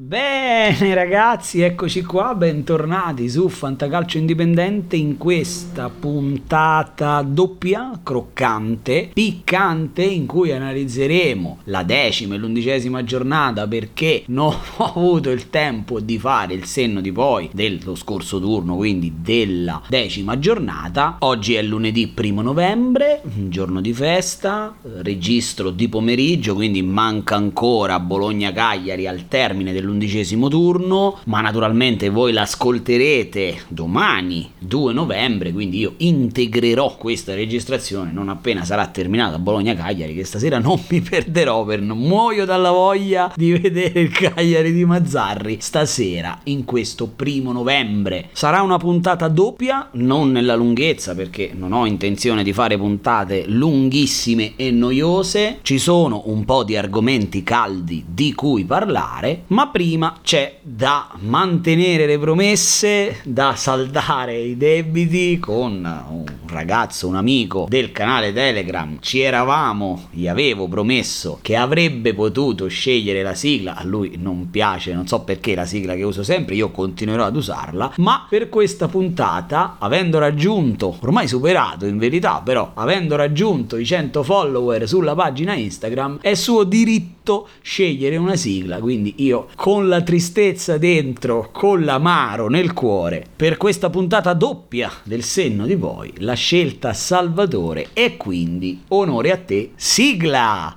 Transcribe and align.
Bene 0.00 0.94
ragazzi, 0.94 1.60
eccoci 1.60 2.04
qua, 2.04 2.32
bentornati 2.36 3.28
su 3.28 3.48
Fantacalcio 3.48 4.16
Indipendente 4.16 4.94
in 4.94 5.16
questa 5.16 5.90
puntata 5.90 7.20
doppia, 7.22 7.98
croccante, 8.00 9.10
piccante, 9.12 10.04
in 10.04 10.26
cui 10.26 10.52
analizzeremo 10.52 11.62
la 11.64 11.82
decima 11.82 12.36
e 12.36 12.38
l'undicesima 12.38 13.02
giornata 13.02 13.66
perché 13.66 14.22
non 14.28 14.54
ho 14.76 14.84
avuto 14.84 15.30
il 15.30 15.50
tempo 15.50 15.98
di 15.98 16.16
fare 16.16 16.54
il 16.54 16.64
senno 16.64 17.00
di 17.00 17.10
poi 17.10 17.50
dello 17.52 17.96
scorso 17.96 18.38
turno, 18.38 18.76
quindi 18.76 19.14
della 19.20 19.82
decima 19.88 20.38
giornata. 20.38 21.16
Oggi 21.18 21.54
è 21.54 21.62
lunedì 21.62 22.06
primo 22.06 22.40
novembre, 22.40 23.20
giorno 23.24 23.80
di 23.80 23.92
festa, 23.92 24.76
registro 25.02 25.70
di 25.70 25.88
pomeriggio, 25.88 26.54
quindi 26.54 26.82
manca 26.82 27.34
ancora 27.34 27.98
Bologna-Cagliari 27.98 29.08
al 29.08 29.26
termine 29.26 29.72
del 29.72 29.86
dell'undicesimo 29.88 30.48
turno, 30.48 31.18
ma 31.24 31.40
naturalmente 31.40 32.10
voi 32.10 32.32
l'ascolterete 32.32 33.62
domani 33.68 34.50
2 34.58 34.92
novembre, 34.92 35.52
quindi 35.52 35.78
io 35.78 35.94
integrerò 35.96 36.96
questa 36.96 37.34
registrazione 37.34 38.12
non 38.12 38.28
appena 38.28 38.64
sarà 38.64 38.86
terminata 38.86 39.38
Bologna-Cagliari, 39.38 40.14
che 40.14 40.24
stasera 40.24 40.58
non 40.58 40.78
mi 40.88 41.00
perderò 41.00 41.64
per 41.64 41.80
non 41.80 41.98
muoio 41.98 42.44
dalla 42.44 42.70
voglia 42.70 43.32
di 43.34 43.52
vedere 43.52 44.00
il 44.00 44.10
Cagliari 44.10 44.72
di 44.72 44.84
Mazzarri 44.84 45.56
stasera 45.60 46.40
in 46.44 46.64
questo 46.64 47.06
primo 47.08 47.52
novembre. 47.52 48.28
Sarà 48.32 48.60
una 48.62 48.76
puntata 48.76 49.28
doppia, 49.28 49.88
non 49.92 50.30
nella 50.30 50.54
lunghezza 50.54 51.14
perché 51.14 51.52
non 51.54 51.72
ho 51.72 51.86
intenzione 51.86 52.42
di 52.42 52.52
fare 52.52 52.76
puntate 52.76 53.44
lunghissime 53.46 54.52
e 54.56 54.70
noiose, 54.70 55.58
ci 55.62 55.78
sono 55.78 56.24
un 56.26 56.44
po' 56.44 56.64
di 56.64 56.76
argomenti 56.76 57.42
caldi 57.42 58.04
di 58.06 58.34
cui 58.34 58.64
parlare, 58.64 59.44
ma 59.48 59.68
prima 59.78 60.18
c'è 60.24 60.58
da 60.60 61.08
mantenere 61.20 62.04
le 62.04 62.18
promesse, 62.18 63.20
da 63.22 63.54
saldare 63.54 64.36
i 64.36 64.56
debiti 64.56 65.38
con 65.38 66.04
un 66.10 66.24
ragazzo, 66.48 67.06
un 67.06 67.16
amico 67.16 67.66
del 67.68 67.92
canale 67.92 68.32
Telegram. 68.32 68.96
Ci 69.00 69.20
eravamo, 69.20 70.08
gli 70.10 70.26
avevo 70.26 70.68
promesso 70.68 71.38
che 71.42 71.56
avrebbe 71.56 72.14
potuto 72.14 72.66
scegliere 72.68 73.22
la 73.22 73.34
sigla, 73.34 73.76
a 73.76 73.84
lui 73.84 74.16
non 74.18 74.50
piace, 74.50 74.92
non 74.92 75.06
so 75.06 75.20
perché 75.20 75.54
la 75.54 75.64
sigla 75.64 75.94
che 75.94 76.02
uso 76.02 76.22
sempre, 76.22 76.54
io 76.54 76.70
continuerò 76.70 77.24
ad 77.24 77.36
usarla, 77.36 77.94
ma 77.96 78.26
per 78.28 78.48
questa 78.48 78.88
puntata, 78.88 79.76
avendo 79.78 80.18
raggiunto, 80.18 80.96
ormai 81.00 81.28
superato 81.28 81.86
in 81.86 81.98
verità, 81.98 82.40
però 82.44 82.72
avendo 82.74 83.16
raggiunto 83.16 83.76
i 83.76 83.84
100 83.84 84.22
follower 84.22 84.88
sulla 84.88 85.14
pagina 85.14 85.54
Instagram, 85.54 86.18
è 86.20 86.34
suo 86.34 86.64
diritto 86.64 87.48
scegliere 87.60 88.16
una 88.16 88.36
sigla, 88.36 88.78
quindi 88.78 89.14
io 89.18 89.48
con 89.54 89.88
la 89.88 90.00
tristezza 90.02 90.78
dentro, 90.78 91.50
con 91.52 91.84
l'amaro 91.84 92.48
nel 92.48 92.72
cuore, 92.72 93.24
per 93.36 93.56
questa 93.56 93.90
puntata 93.90 94.32
doppia 94.32 94.90
del 95.02 95.22
senno 95.22 95.66
di 95.66 95.74
voi, 95.74 96.12
la 96.18 96.34
scelta 96.38 96.94
Salvatore 96.94 97.88
e 97.92 98.16
quindi 98.16 98.84
onore 98.88 99.32
a 99.32 99.36
te, 99.36 99.72
sigla! 99.74 100.76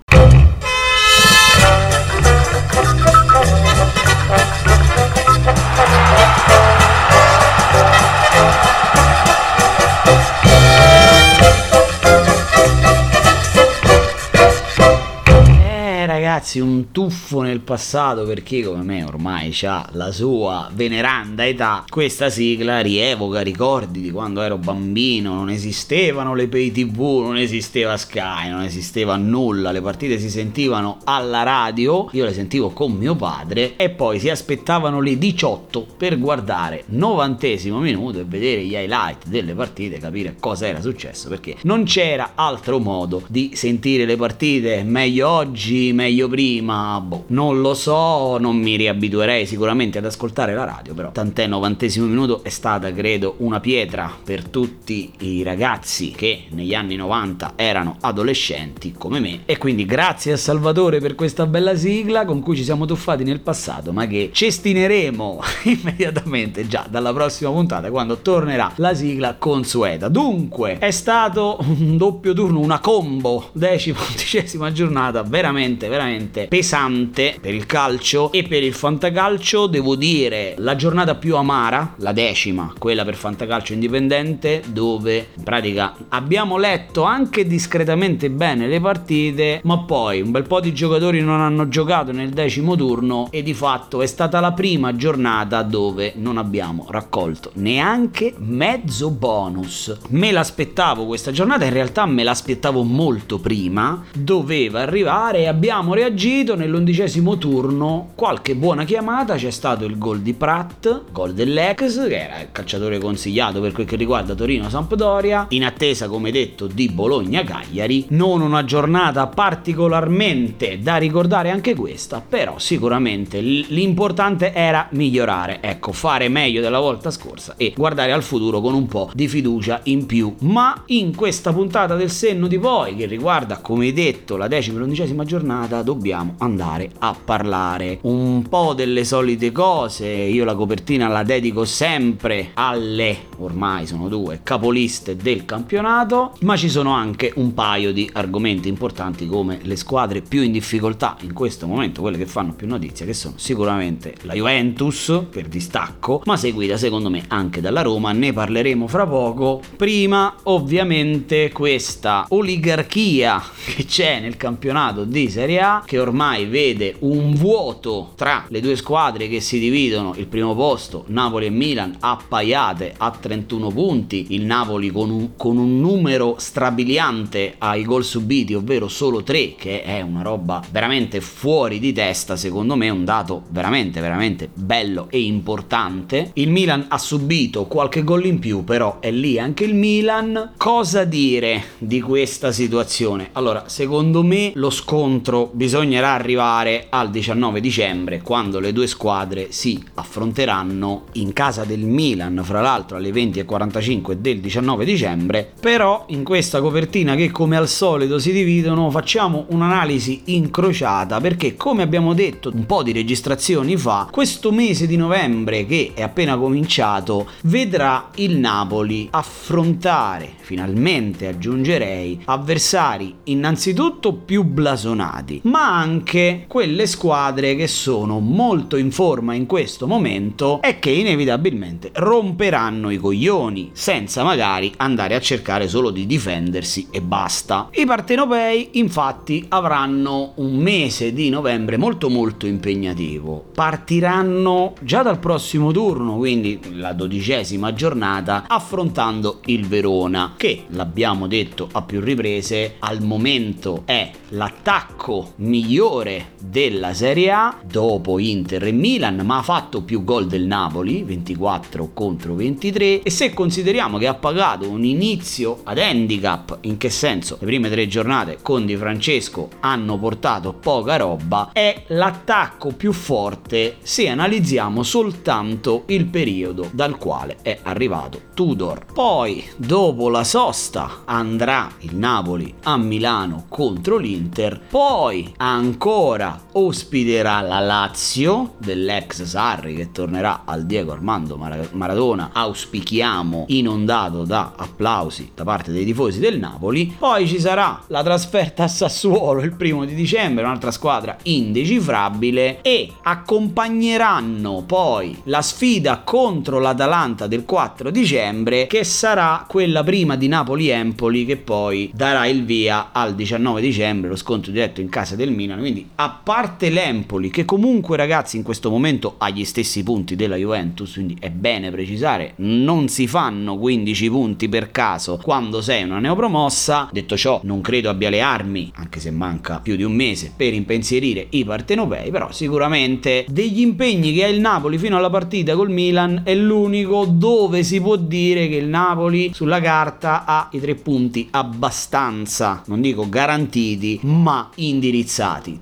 Ragazzi 16.41 16.59
un 16.59 16.91
tuffo 16.91 17.41
nel 17.41 17.59
passato 17.59 18.25
perché 18.25 18.63
come 18.63 18.81
me 18.81 19.03
ormai 19.03 19.55
ha 19.61 19.87
la 19.91 20.11
sua 20.11 20.71
veneranda 20.73 21.45
età, 21.45 21.85
questa 21.87 22.31
sigla 22.31 22.79
rievoca 22.79 23.41
ricordi 23.41 24.01
di 24.01 24.09
quando 24.09 24.41
ero 24.41 24.57
bambino, 24.57 25.35
non 25.35 25.51
esistevano 25.51 26.33
le 26.33 26.47
pay 26.47 26.71
tv, 26.71 27.21
non 27.21 27.37
esisteva 27.37 27.95
Sky, 27.95 28.49
non 28.49 28.63
esisteva 28.63 29.17
nulla, 29.17 29.71
le 29.71 29.81
partite 29.81 30.17
si 30.17 30.31
sentivano 30.31 30.97
alla 31.03 31.43
radio, 31.43 32.09
io 32.11 32.25
le 32.25 32.33
sentivo 32.33 32.71
con 32.71 32.93
mio 32.93 33.15
padre 33.15 33.75
e 33.75 33.91
poi 33.91 34.19
si 34.19 34.29
aspettavano 34.29 34.99
le 34.99 35.19
18 35.19 35.85
per 35.95 36.17
guardare 36.17 36.85
90 36.87 37.47
minuto 37.81 38.19
e 38.19 38.23
vedere 38.23 38.63
gli 38.63 38.73
highlight 38.73 39.27
delle 39.27 39.53
partite, 39.53 39.99
capire 39.99 40.35
cosa 40.39 40.65
era 40.65 40.81
successo 40.81 41.29
perché 41.29 41.57
non 41.63 41.83
c'era 41.83 42.31
altro 42.33 42.79
modo 42.79 43.21
di 43.27 43.51
sentire 43.53 44.05
le 44.05 44.15
partite 44.15 44.81
meglio 44.83 45.29
oggi, 45.29 45.93
meglio 45.93 46.29
prima, 46.31 46.99
boh, 47.01 47.25
non 47.27 47.61
lo 47.61 47.75
so, 47.75 48.37
non 48.39 48.57
mi 48.57 48.77
riabituerei 48.77 49.45
sicuramente 49.45 49.99
ad 49.99 50.05
ascoltare 50.05 50.55
la 50.55 50.63
radio, 50.63 50.93
però 50.93 51.11
tant'è 51.11 51.45
novantesimo 51.45 52.07
minuto 52.07 52.43
è 52.43 52.49
stata 52.49 52.91
credo 52.93 53.35
una 53.39 53.59
pietra 53.59 54.11
per 54.23 54.47
tutti 54.47 55.11
i 55.19 55.43
ragazzi 55.43 56.11
che 56.11 56.45
negli 56.49 56.73
anni 56.73 56.95
90 56.95 57.53
erano 57.57 57.97
adolescenti 57.99 58.93
come 58.97 59.19
me 59.19 59.41
e 59.45 59.57
quindi 59.57 59.85
grazie 59.85 60.31
a 60.31 60.37
Salvatore 60.37 60.99
per 60.99 61.15
questa 61.15 61.45
bella 61.45 61.75
sigla 61.75 62.23
con 62.25 62.41
cui 62.41 62.55
ci 62.55 62.63
siamo 62.63 62.85
tuffati 62.85 63.23
nel 63.23 63.41
passato 63.41 63.91
ma 63.91 64.07
che 64.07 64.29
cestineremo 64.31 65.41
immediatamente 65.65 66.67
già 66.67 66.87
dalla 66.89 67.13
prossima 67.13 67.51
puntata 67.51 67.89
quando 67.91 68.17
tornerà 68.17 68.71
la 68.75 68.93
sigla 68.93 69.35
consueta. 69.37 70.07
Dunque 70.07 70.77
è 70.79 70.91
stato 70.91 71.57
un 71.59 71.97
doppio 71.97 72.33
turno, 72.33 72.59
una 72.59 72.79
combo, 72.79 73.49
decima, 73.51 73.99
undicesima 74.07 74.71
giornata, 74.71 75.23
veramente, 75.23 75.87
veramente 75.87 76.10
veramente 76.11 76.47
pesante 76.47 77.37
per 77.39 77.53
il 77.53 77.65
calcio 77.65 78.31
e 78.31 78.43
per 78.43 78.63
il 78.63 78.73
fantacalcio 78.73 79.67
devo 79.67 79.95
dire 79.95 80.55
la 80.57 80.75
giornata 80.75 81.15
più 81.15 81.35
amara, 81.35 81.95
la 81.97 82.11
decima, 82.11 82.73
quella 82.77 83.05
per 83.05 83.15
fantacalcio 83.15 83.73
indipendente 83.73 84.61
dove 84.67 85.27
in 85.35 85.43
pratica 85.43 85.95
abbiamo 86.09 86.57
letto 86.57 87.03
anche 87.03 87.47
discretamente 87.47 88.29
bene 88.29 88.67
le 88.67 88.81
partite 88.81 89.61
ma 89.63 89.79
poi 89.79 90.21
un 90.21 90.31
bel 90.31 90.43
po' 90.43 90.59
di 90.59 90.73
giocatori 90.73 91.21
non 91.21 91.39
hanno 91.39 91.67
giocato 91.67 92.11
nel 92.11 92.29
decimo 92.29 92.75
turno 92.75 93.27
e 93.31 93.41
di 93.41 93.53
fatto 93.53 94.01
è 94.01 94.05
stata 94.05 94.39
la 94.39 94.51
prima 94.51 94.95
giornata 94.95 95.61
dove 95.63 96.13
non 96.15 96.37
abbiamo 96.37 96.85
raccolto 96.89 97.51
neanche 97.55 98.33
mezzo 98.37 99.09
bonus. 99.11 99.95
Me 100.09 100.31
l'aspettavo 100.31 101.05
questa 101.05 101.31
giornata, 101.31 101.65
in 101.65 101.73
realtà 101.73 102.05
me 102.05 102.23
l'aspettavo 102.23 102.83
molto 102.83 103.39
prima, 103.39 104.03
doveva 104.13 104.81
arrivare 104.81 105.39
e 105.39 105.47
abbiamo 105.47 105.93
reagito 106.01 106.55
nell'undicesimo 106.55 107.37
turno, 107.37 108.13
qualche 108.15 108.55
buona 108.55 108.85
chiamata, 108.85 109.35
c'è 109.35 109.51
stato 109.51 109.85
il 109.85 109.99
gol 109.99 110.21
di 110.21 110.33
Pratt, 110.33 111.11
gol 111.11 111.33
dell'ex, 111.33 112.07
che 112.07 112.23
era 112.23 112.41
il 112.41 112.47
calciatore 112.51 112.97
consigliato 112.97 113.61
per 113.61 113.71
quel 113.71 113.85
che 113.85 113.95
riguarda 113.95 114.33
Torino-Sampdoria, 114.33 115.45
in 115.49 115.63
attesa 115.63 116.07
come 116.07 116.31
detto 116.31 116.65
di 116.65 116.89
Bologna-Cagliari, 116.89 118.07
non 118.09 118.41
una 118.41 118.65
giornata 118.65 119.27
particolarmente 119.27 120.79
da 120.81 120.97
ricordare 120.97 121.51
anche 121.51 121.75
questa, 121.75 122.19
però 122.27 122.57
sicuramente 122.57 123.39
l'importante 123.39 124.53
era 124.53 124.87
migliorare, 124.93 125.59
ecco, 125.61 125.91
fare 125.91 126.29
meglio 126.29 126.61
della 126.61 126.79
volta 126.79 127.11
scorsa 127.11 127.53
e 127.57 127.73
guardare 127.77 128.11
al 128.11 128.23
futuro 128.23 128.59
con 128.59 128.73
un 128.73 128.87
po' 128.87 129.11
di 129.13 129.27
fiducia 129.27 129.81
in 129.83 130.07
più, 130.07 130.33
ma 130.39 130.81
in 130.87 131.13
questa 131.15 131.53
puntata 131.53 131.95
del 131.95 132.09
senno 132.09 132.47
di 132.47 132.57
poi, 132.57 132.95
che 132.95 133.05
riguarda 133.05 133.59
come 133.59 133.93
detto 133.93 134.35
la 134.35 134.47
decima 134.47 134.77
e 134.77 134.79
l'undicesima 134.79 135.25
giornata, 135.25 135.83
dobbiamo 135.91 136.35
andare 136.37 136.89
a 136.99 137.13
parlare 137.13 137.99
un 138.03 138.47
po' 138.47 138.73
delle 138.73 139.03
solite 139.03 139.51
cose. 139.51 140.07
Io 140.07 140.45
la 140.45 140.55
copertina 140.55 141.09
la 141.09 141.23
dedico 141.23 141.65
sempre 141.65 142.51
alle, 142.53 143.27
ormai 143.39 143.85
sono 143.85 144.07
due, 144.07 144.39
capoliste 144.41 145.17
del 145.17 145.43
campionato, 145.43 146.31
ma 146.41 146.55
ci 146.55 146.69
sono 146.69 146.93
anche 146.93 147.33
un 147.35 147.53
paio 147.53 147.91
di 147.91 148.09
argomenti 148.13 148.69
importanti 148.69 149.27
come 149.27 149.59
le 149.63 149.75
squadre 149.75 150.21
più 150.21 150.41
in 150.41 150.53
difficoltà 150.53 151.17
in 151.21 151.33
questo 151.33 151.67
momento, 151.67 151.99
quelle 151.99 152.17
che 152.17 152.25
fanno 152.25 152.53
più 152.53 152.67
notizia, 152.67 153.05
che 153.05 153.13
sono 153.13 153.33
sicuramente 153.37 154.15
la 154.21 154.33
Juventus 154.33 155.25
per 155.29 155.47
distacco, 155.47 156.21
ma 156.25 156.37
seguita 156.37 156.77
secondo 156.77 157.09
me 157.09 157.25
anche 157.27 157.59
dalla 157.59 157.81
Roma, 157.81 158.13
ne 158.13 158.31
parleremo 158.31 158.87
fra 158.87 159.05
poco. 159.05 159.61
Prima 159.75 160.33
ovviamente 160.43 161.51
questa 161.51 162.27
oligarchia 162.29 163.43
che 163.75 163.83
c'è 163.83 164.21
nel 164.21 164.37
campionato 164.37 165.03
di 165.03 165.29
Serie 165.29 165.59
A 165.59 165.80
che 165.85 165.99
ormai 165.99 166.45
vede 166.45 166.95
un 166.99 167.33
vuoto 167.33 168.13
tra 168.15 168.45
le 168.47 168.61
due 168.61 168.75
squadre 168.75 169.27
che 169.27 169.39
si 169.41 169.59
dividono 169.59 170.13
il 170.17 170.27
primo 170.27 170.55
posto, 170.55 171.05
Napoli 171.07 171.47
e 171.47 171.49
Milan, 171.49 171.95
appaiate 171.99 172.93
a 172.97 173.11
31 173.11 173.69
punti, 173.69 174.27
il 174.29 174.45
Napoli 174.45 174.89
con 174.89 175.09
un, 175.09 175.29
con 175.35 175.57
un 175.57 175.79
numero 175.79 176.35
strabiliante 176.37 177.55
ai 177.57 177.83
gol 177.83 178.03
subiti, 178.03 178.53
ovvero 178.53 178.87
solo 178.87 179.23
3, 179.23 179.55
che 179.55 179.83
è 179.83 180.01
una 180.01 180.21
roba 180.21 180.63
veramente 180.71 181.21
fuori 181.21 181.79
di 181.79 181.91
testa, 181.93 182.35
secondo 182.35 182.75
me 182.75 182.89
un 182.89 183.03
dato 183.03 183.43
veramente 183.49 183.99
veramente 184.01 184.49
bello 184.53 185.07
e 185.09 185.21
importante. 185.21 186.31
Il 186.33 186.49
Milan 186.49 186.85
ha 186.89 186.97
subito 186.97 187.65
qualche 187.65 188.03
gol 188.03 188.25
in 188.25 188.39
più, 188.39 188.63
però 188.63 188.99
è 188.99 189.11
lì 189.11 189.39
anche 189.39 189.63
il 189.63 189.75
Milan. 189.75 190.53
Cosa 190.57 191.03
dire 191.03 191.63
di 191.77 192.01
questa 192.01 192.51
situazione? 192.51 193.29
Allora, 193.33 193.67
secondo 193.67 194.23
me 194.23 194.51
lo 194.55 194.69
scontro 194.69 195.49
bisogna 195.51 195.70
bisognerà 195.71 196.11
arrivare 196.11 196.87
al 196.89 197.09
19 197.09 197.61
dicembre 197.61 198.21
quando 198.21 198.59
le 198.59 198.73
due 198.73 198.87
squadre 198.87 199.53
si 199.53 199.81
affronteranno 199.93 201.05
in 201.13 201.31
casa 201.31 201.63
del 201.63 201.85
Milan, 201.85 202.41
fra 202.43 202.59
l'altro 202.59 202.97
alle 202.97 203.11
20.45 203.11 204.15
del 204.15 204.41
19 204.41 204.83
dicembre, 204.83 205.49
però 205.57 206.03
in 206.09 206.25
questa 206.25 206.59
copertina 206.59 207.15
che 207.15 207.31
come 207.31 207.55
al 207.55 207.69
solito 207.69 208.19
si 208.19 208.33
dividono 208.33 208.89
facciamo 208.89 209.45
un'analisi 209.47 210.23
incrociata 210.25 211.21
perché 211.21 211.55
come 211.55 211.83
abbiamo 211.83 212.13
detto 212.13 212.51
un 212.53 212.65
po' 212.65 212.83
di 212.83 212.91
registrazioni 212.91 213.77
fa, 213.77 214.09
questo 214.11 214.51
mese 214.51 214.87
di 214.87 214.97
novembre 214.97 215.65
che 215.65 215.91
è 215.93 216.01
appena 216.01 216.35
cominciato 216.35 217.29
vedrà 217.43 218.09
il 218.15 218.35
Napoli 218.35 219.07
affrontare 219.09 220.33
finalmente 220.41 221.27
aggiungerei 221.27 222.23
avversari 222.25 223.15
innanzitutto 223.25 224.11
più 224.11 224.43
blasonati, 224.43 225.39
ma 225.43 225.60
anche 225.63 226.45
quelle 226.47 226.87
squadre 226.87 227.55
che 227.55 227.67
sono 227.67 228.19
molto 228.19 228.77
in 228.77 228.91
forma 228.91 229.33
in 229.33 229.45
questo 229.45 229.87
momento 229.87 230.61
e 230.61 230.79
che 230.79 230.89
inevitabilmente 230.89 231.91
romperanno 231.93 232.89
i 232.89 232.97
coglioni 232.97 233.71
senza 233.73 234.23
magari 234.23 234.73
andare 234.77 235.15
a 235.15 235.19
cercare 235.19 235.67
solo 235.67 235.89
di 235.91 236.05
difendersi 236.05 236.87
e 236.91 237.01
basta. 237.01 237.69
I 237.71 237.85
partenopei 237.85 238.69
infatti 238.73 239.45
avranno 239.49 240.33
un 240.35 240.55
mese 240.55 241.13
di 241.13 241.29
novembre 241.29 241.77
molto 241.77 242.09
molto 242.09 242.45
impegnativo. 242.47 243.45
Partiranno 243.53 244.73
già 244.81 245.01
dal 245.01 245.19
prossimo 245.19 245.71
turno, 245.71 246.17
quindi 246.17 246.59
la 246.73 246.93
dodicesima 246.93 247.73
giornata, 247.73 248.45
affrontando 248.47 249.39
il 249.45 249.67
Verona 249.67 250.33
che 250.37 250.65
l'abbiamo 250.67 251.27
detto 251.27 251.69
a 251.71 251.81
più 251.81 251.99
riprese 251.99 252.75
al 252.79 253.01
momento 253.01 253.83
è 253.85 254.11
l'attacco 254.29 255.33
migliore 255.51 256.29
della 256.39 256.93
Serie 256.93 257.29
A 257.29 257.57
dopo 257.61 258.19
Inter 258.19 258.63
e 258.63 258.71
Milan 258.71 259.19
ma 259.25 259.39
ha 259.39 259.41
fatto 259.41 259.83
più 259.83 260.05
gol 260.05 260.27
del 260.27 260.45
Napoli 260.45 261.03
24 261.03 261.91
contro 261.93 262.35
23 262.35 263.01
e 263.01 263.09
se 263.09 263.33
consideriamo 263.33 263.97
che 263.97 264.07
ha 264.07 264.13
pagato 264.13 264.69
un 264.69 264.85
inizio 264.85 265.59
ad 265.65 265.77
handicap 265.77 266.59
in 266.61 266.77
che 266.77 266.89
senso? 266.89 267.35
Le 267.41 267.45
prime 267.45 267.69
tre 267.69 267.85
giornate 267.87 268.37
con 268.41 268.65
Di 268.65 268.77
Francesco 268.77 269.49
hanno 269.59 269.99
portato 269.99 270.53
poca 270.53 270.95
roba. 270.95 271.49
È 271.51 271.83
l'attacco 271.87 272.71
più 272.71 272.93
forte 272.93 273.75
se 273.81 274.07
analizziamo 274.07 274.83
soltanto 274.83 275.83
il 275.87 276.05
periodo 276.05 276.69
dal 276.71 276.97
quale 276.97 277.37
è 277.41 277.59
arrivato 277.63 278.29
Tudor. 278.33 278.85
Poi 278.93 279.43
dopo 279.57 280.07
la 280.07 280.23
sosta 280.23 281.01
andrà 281.03 281.69
il 281.79 281.95
Napoli 281.97 282.53
a 282.63 282.77
Milano 282.77 283.45
contro 283.49 283.97
l'Inter, 283.97 284.59
poi 284.69 285.33
ancora 285.41 286.39
ospiterà 286.51 287.41
la 287.41 287.59
Lazio 287.59 288.53
dell'ex 288.59 289.23
Sarri 289.23 289.73
che 289.73 289.91
tornerà 289.91 290.43
al 290.45 290.67
Diego 290.67 290.91
Armando 290.91 291.35
Maradona, 291.71 292.29
auspichiamo 292.31 293.45
inondato 293.47 294.23
da 294.23 294.53
applausi 294.55 295.31
da 295.33 295.43
parte 295.43 295.71
dei 295.71 295.83
tifosi 295.83 296.19
del 296.19 296.37
Napoli, 296.37 296.95
poi 296.95 297.27
ci 297.27 297.39
sarà 297.39 297.81
la 297.87 298.03
trasferta 298.03 298.65
a 298.65 298.67
Sassuolo 298.67 299.41
il 299.41 299.55
primo 299.55 299.83
di 299.85 299.95
dicembre, 299.95 300.43
un'altra 300.43 300.69
squadra 300.69 301.17
indecifrabile 301.23 302.61
e 302.61 302.91
accompagneranno 303.01 304.63
poi 304.67 305.19
la 305.23 305.41
sfida 305.41 306.01
contro 306.03 306.59
l'Atalanta 306.59 307.25
del 307.25 307.45
4 307.45 307.89
dicembre 307.89 308.67
che 308.67 308.83
sarà 308.83 309.45
quella 309.47 309.83
prima 309.83 310.15
di 310.15 310.27
Napoli-Empoli 310.27 311.25
che 311.25 311.37
poi 311.37 311.89
darà 311.95 312.27
il 312.27 312.45
via 312.45 312.89
al 312.91 313.15
19 313.15 313.59
dicembre, 313.59 314.09
lo 314.09 314.15
scontro 314.15 314.51
diretto 314.51 314.81
in 314.81 314.89
casa 314.89 315.15
del 315.21 315.31
Milan. 315.31 315.59
Quindi, 315.59 315.87
a 315.95 316.19
parte 316.23 316.69
l'Empoli, 316.69 317.29
che 317.29 317.45
comunque 317.45 317.95
ragazzi 317.95 318.37
in 318.37 318.43
questo 318.43 318.69
momento 318.69 319.15
ha 319.17 319.29
gli 319.29 319.45
stessi 319.45 319.83
punti 319.83 320.15
della 320.15 320.35
Juventus, 320.35 320.93
quindi 320.93 321.15
è 321.19 321.29
bene 321.29 321.69
precisare, 321.69 322.33
non 322.37 322.87
si 322.87 323.07
fanno 323.07 323.57
15 323.57 324.09
punti 324.09 324.49
per 324.49 324.71
caso 324.71 325.19
quando 325.21 325.61
sei 325.61 325.83
una 325.83 325.99
neopromossa. 325.99 326.89
Detto 326.91 327.15
ciò, 327.15 327.39
non 327.43 327.61
credo 327.61 327.89
abbia 327.89 328.09
le 328.09 328.21
armi, 328.21 328.71
anche 328.75 328.99
se 328.99 329.11
manca 329.11 329.59
più 329.59 329.75
di 329.75 329.83
un 329.83 329.93
mese, 329.93 330.33
per 330.35 330.53
impensierire 330.53 331.27
i 331.29 331.45
partenopei, 331.45 332.09
però 332.09 332.31
sicuramente 332.31 333.25
degli 333.29 333.61
impegni 333.61 334.13
che 334.13 334.25
ha 334.25 334.27
il 334.27 334.39
Napoli 334.39 334.77
fino 334.77 334.97
alla 334.97 335.09
partita 335.09 335.55
col 335.55 335.69
Milan 335.69 336.21
è 336.23 336.33
l'unico 336.33 337.05
dove 337.05 337.63
si 337.63 337.79
può 337.79 337.95
dire 337.95 338.47
che 338.47 338.55
il 338.55 338.67
Napoli 338.67 339.31
sulla 339.33 339.61
carta 339.61 340.25
ha 340.25 340.49
i 340.51 340.59
tre 340.59 340.75
punti 340.75 341.27
abbastanza, 341.31 342.63
non 342.65 342.81
dico 342.81 343.07
garantiti, 343.07 343.99
ma 344.03 344.49
indirizzati. 344.55 345.09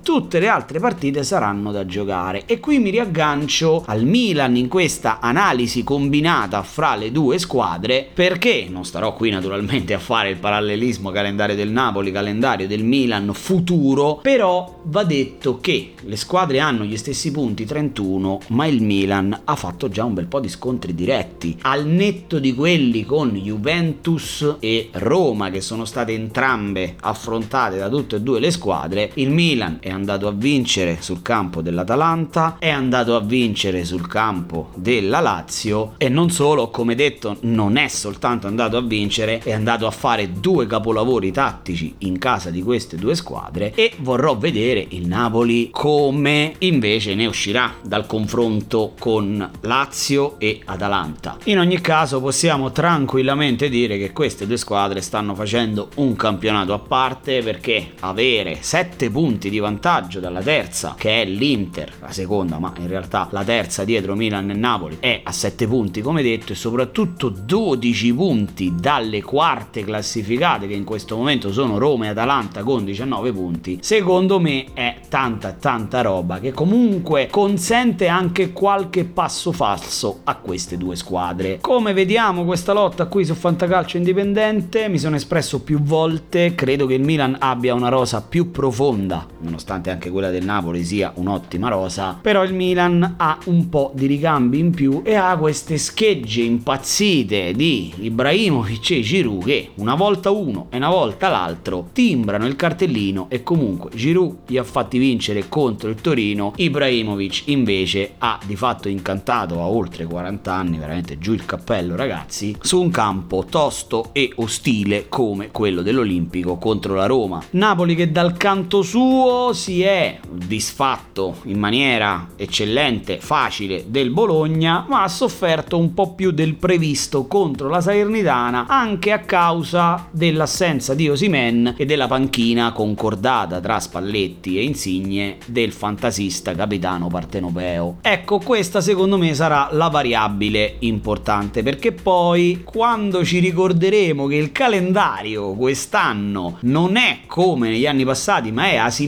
Tutte 0.04 0.38
le 0.38 0.46
altre 0.46 0.78
partite 0.78 1.24
saranno 1.24 1.72
da 1.72 1.84
giocare. 1.84 2.44
E 2.46 2.60
qui 2.60 2.78
mi 2.78 2.90
riaggancio 2.90 3.82
al 3.84 4.04
Milan 4.04 4.54
in 4.54 4.68
questa 4.68 5.18
analisi 5.18 5.82
combinata 5.82 6.62
fra 6.62 6.94
le 6.94 7.10
due 7.10 7.36
squadre 7.38 8.08
perché 8.14 8.68
non 8.70 8.84
starò 8.84 9.12
qui 9.14 9.30
naturalmente 9.30 9.92
a 9.92 9.98
fare 9.98 10.30
il 10.30 10.36
parallelismo 10.36 11.10
calendario 11.10 11.56
del 11.56 11.70
Napoli, 11.70 12.12
calendario 12.12 12.68
del 12.68 12.84
Milan 12.84 13.32
futuro, 13.34 14.20
però 14.22 14.82
va 14.84 15.02
detto 15.02 15.58
che 15.60 15.94
le 16.02 16.16
squadre 16.16 16.60
hanno 16.60 16.84
gli 16.84 16.96
stessi 16.96 17.32
punti 17.32 17.64
31, 17.64 18.40
ma 18.48 18.66
il 18.66 18.82
Milan 18.82 19.40
ha 19.44 19.56
fatto 19.56 19.88
già 19.88 20.04
un 20.04 20.14
bel 20.14 20.26
po' 20.26 20.38
di 20.38 20.48
scontri 20.48 20.94
diretti, 20.94 21.58
al 21.62 21.86
netto 21.86 22.38
di 22.38 22.54
quelli 22.54 23.04
con 23.04 23.30
Juventus 23.30 24.56
e 24.60 24.90
Roma 24.92 25.50
che 25.50 25.60
sono 25.60 25.84
state 25.84 26.12
entrambe 26.12 26.94
affrontate 27.00 27.78
da 27.78 27.88
tutte 27.88 28.16
e 28.16 28.20
due 28.20 28.38
le 28.38 28.52
squadre, 28.52 29.10
il 29.14 29.30
Milan 29.30 29.38
è 29.80 29.88
andato 29.88 30.28
a 30.28 30.32
vincere 30.32 30.98
sul 31.00 31.22
campo 31.22 31.62
dell'Atalanta, 31.62 32.56
è 32.58 32.68
andato 32.68 33.16
a 33.16 33.20
vincere 33.20 33.86
sul 33.86 34.06
campo 34.06 34.68
della 34.74 35.20
Lazio 35.20 35.94
e 35.96 36.10
non 36.10 36.28
solo, 36.28 36.68
come 36.68 36.94
detto, 36.94 37.38
non 37.40 37.78
è 37.78 37.88
soltanto 37.88 38.46
andato 38.46 38.76
a 38.76 38.82
vincere, 38.82 39.38
è 39.38 39.52
andato 39.52 39.86
a 39.86 39.90
fare 39.90 40.34
due 40.40 40.66
capolavori 40.66 41.32
tattici 41.32 41.94
in 42.00 42.18
casa 42.18 42.50
di 42.50 42.62
queste 42.62 42.96
due 42.96 43.14
squadre 43.14 43.72
e 43.74 43.92
vorrò 44.00 44.36
vedere 44.36 44.84
il 44.90 45.06
Napoli 45.06 45.70
come 45.72 46.52
invece 46.58 47.14
ne 47.14 47.24
uscirà 47.24 47.76
dal 47.82 48.04
confronto 48.04 48.92
con 48.98 49.50
Lazio 49.62 50.38
e 50.38 50.60
Atalanta. 50.66 51.38
In 51.44 51.58
ogni 51.60 51.80
caso 51.80 52.20
possiamo 52.20 52.72
tranquillamente 52.72 53.70
dire 53.70 53.96
che 53.96 54.12
queste 54.12 54.46
due 54.46 54.58
squadre 54.58 55.00
stanno 55.00 55.34
facendo 55.34 55.88
un 55.96 56.14
campionato 56.14 56.74
a 56.74 56.78
parte 56.78 57.40
perché 57.42 57.92
avere 58.00 58.58
7 58.60 59.08
punti 59.08 59.28
di 59.38 59.58
vantaggio 59.58 60.18
dalla 60.20 60.42
terza, 60.42 60.94
che 60.96 61.22
è 61.22 61.24
l'Inter, 61.24 61.92
la 62.00 62.12
seconda, 62.12 62.58
ma 62.58 62.72
in 62.78 62.88
realtà 62.88 63.28
la 63.30 63.44
terza 63.44 63.84
dietro 63.84 64.14
Milan 64.14 64.50
e 64.50 64.54
Napoli, 64.54 64.96
è 64.98 65.20
a 65.22 65.32
7 65.32 65.66
punti 65.66 66.00
come 66.00 66.22
detto 66.22 66.52
e 66.52 66.56
soprattutto 66.56 67.28
12 67.28 68.14
punti 68.14 68.74
dalle 68.78 69.22
quarte 69.22 69.84
classificate 69.84 70.66
che 70.66 70.74
in 70.74 70.84
questo 70.84 71.16
momento 71.16 71.52
sono 71.52 71.78
Roma 71.78 72.06
e 72.06 72.08
Atalanta 72.08 72.62
con 72.62 72.84
19 72.84 73.32
punti, 73.32 73.78
secondo 73.80 74.40
me 74.40 74.66
è 74.72 74.96
tanta 75.08 75.52
tanta 75.52 76.00
roba 76.00 76.40
che 76.40 76.52
comunque 76.52 77.28
consente 77.30 78.08
anche 78.08 78.52
qualche 78.52 79.04
passo 79.04 79.52
falso 79.52 80.20
a 80.24 80.36
queste 80.36 80.76
due 80.76 80.96
squadre. 80.96 81.58
Come 81.60 81.92
vediamo 81.92 82.44
questa 82.44 82.72
lotta 82.72 83.06
qui 83.06 83.24
su 83.24 83.34
Fantacalcio 83.34 83.96
indipendente, 83.96 84.88
mi 84.88 84.98
sono 84.98 85.16
espresso 85.16 85.60
più 85.62 85.80
volte, 85.80 86.54
credo 86.54 86.86
che 86.86 86.94
il 86.94 87.02
Milan 87.02 87.36
abbia 87.38 87.74
una 87.74 87.88
rosa 87.88 88.22
più 88.22 88.50
profonda, 88.50 89.19
nonostante 89.40 89.90
anche 89.90 90.10
quella 90.10 90.30
del 90.30 90.44
Napoli 90.44 90.84
sia 90.84 91.12
un'ottima 91.14 91.68
rosa, 91.68 92.18
però 92.20 92.44
il 92.44 92.54
Milan 92.54 93.14
ha 93.16 93.38
un 93.46 93.68
po' 93.68 93.92
di 93.94 94.06
ricambi 94.06 94.58
in 94.58 94.70
più 94.70 95.02
e 95.04 95.14
ha 95.14 95.36
queste 95.36 95.78
schegge 95.78 96.42
impazzite 96.42 97.52
di 97.52 97.92
Ibrahimovic 97.98 98.90
e 98.90 99.00
Giroud 99.00 99.44
che 99.44 99.70
una 99.76 99.94
volta 99.94 100.30
uno 100.30 100.66
e 100.70 100.76
una 100.76 100.90
volta 100.90 101.28
l'altro 101.28 101.88
timbrano 101.92 102.46
il 102.46 102.56
cartellino 102.56 103.26
e 103.28 103.42
comunque 103.42 103.90
Giroud 103.94 104.38
gli 104.46 104.56
ha 104.56 104.64
fatti 104.64 104.98
vincere 104.98 105.48
contro 105.48 105.88
il 105.90 106.00
Torino, 106.00 106.52
Ibrahimovic 106.56 107.44
invece 107.46 108.14
ha 108.18 108.38
di 108.44 108.56
fatto 108.56 108.88
incantato 108.88 109.60
a 109.60 109.66
oltre 109.66 110.04
40 110.04 110.52
anni, 110.52 110.78
veramente 110.78 111.18
giù 111.18 111.32
il 111.32 111.44
cappello 111.44 111.96
ragazzi, 111.96 112.56
su 112.60 112.80
un 112.80 112.90
campo 112.90 113.44
tosto 113.48 114.10
e 114.12 114.32
ostile 114.36 115.08
come 115.08 115.50
quello 115.50 115.82
dell'Olimpico 115.82 116.56
contro 116.56 116.94
la 116.94 117.06
Roma. 117.06 117.42
Napoli 117.50 117.94
che 117.94 118.10
dal 118.10 118.36
canto 118.36 118.82
suo 118.82 119.09
si 119.52 119.82
è 119.82 120.18
disfatto 120.30 121.36
in 121.44 121.58
maniera 121.58 122.28
eccellente, 122.36 123.18
facile 123.20 123.84
del 123.88 124.10
Bologna, 124.10 124.84
ma 124.88 125.02
ha 125.02 125.08
sofferto 125.08 125.78
un 125.78 125.94
po' 125.94 126.14
più 126.14 126.30
del 126.30 126.54
previsto 126.54 127.26
contro 127.26 127.68
la 127.68 127.80
Salernitana 127.80 128.66
anche 128.68 129.12
a 129.12 129.20
causa 129.20 130.08
dell'assenza 130.10 130.94
di 130.94 131.08
Osimen 131.08 131.74
e 131.76 131.86
della 131.86 132.06
panchina 132.06 132.72
concordata 132.72 133.60
tra 133.60 133.80
Spalletti 133.80 134.58
e 134.58 134.62
Insigne 134.62 135.38
del 135.46 135.72
fantasista 135.72 136.54
capitano 136.54 137.08
partenopeo. 137.08 137.98
Ecco, 138.02 138.38
questa 138.38 138.80
secondo 138.80 139.18
me 139.18 139.34
sarà 139.34 139.68
la 139.72 139.88
variabile 139.88 140.76
importante 140.80 141.62
perché 141.62 141.92
poi 141.92 142.62
quando 142.64 143.24
ci 143.24 143.38
ricorderemo 143.38 144.26
che 144.26 144.36
il 144.36 144.52
calendario 144.52 145.52
quest'anno 145.54 146.58
non 146.62 146.96
è 146.96 147.20
come 147.26 147.70
negli 147.70 147.86
anni 147.86 148.04
passati, 148.04 148.52
ma 148.52 148.66
è 148.66 148.76
asimmetrico, 148.76 148.99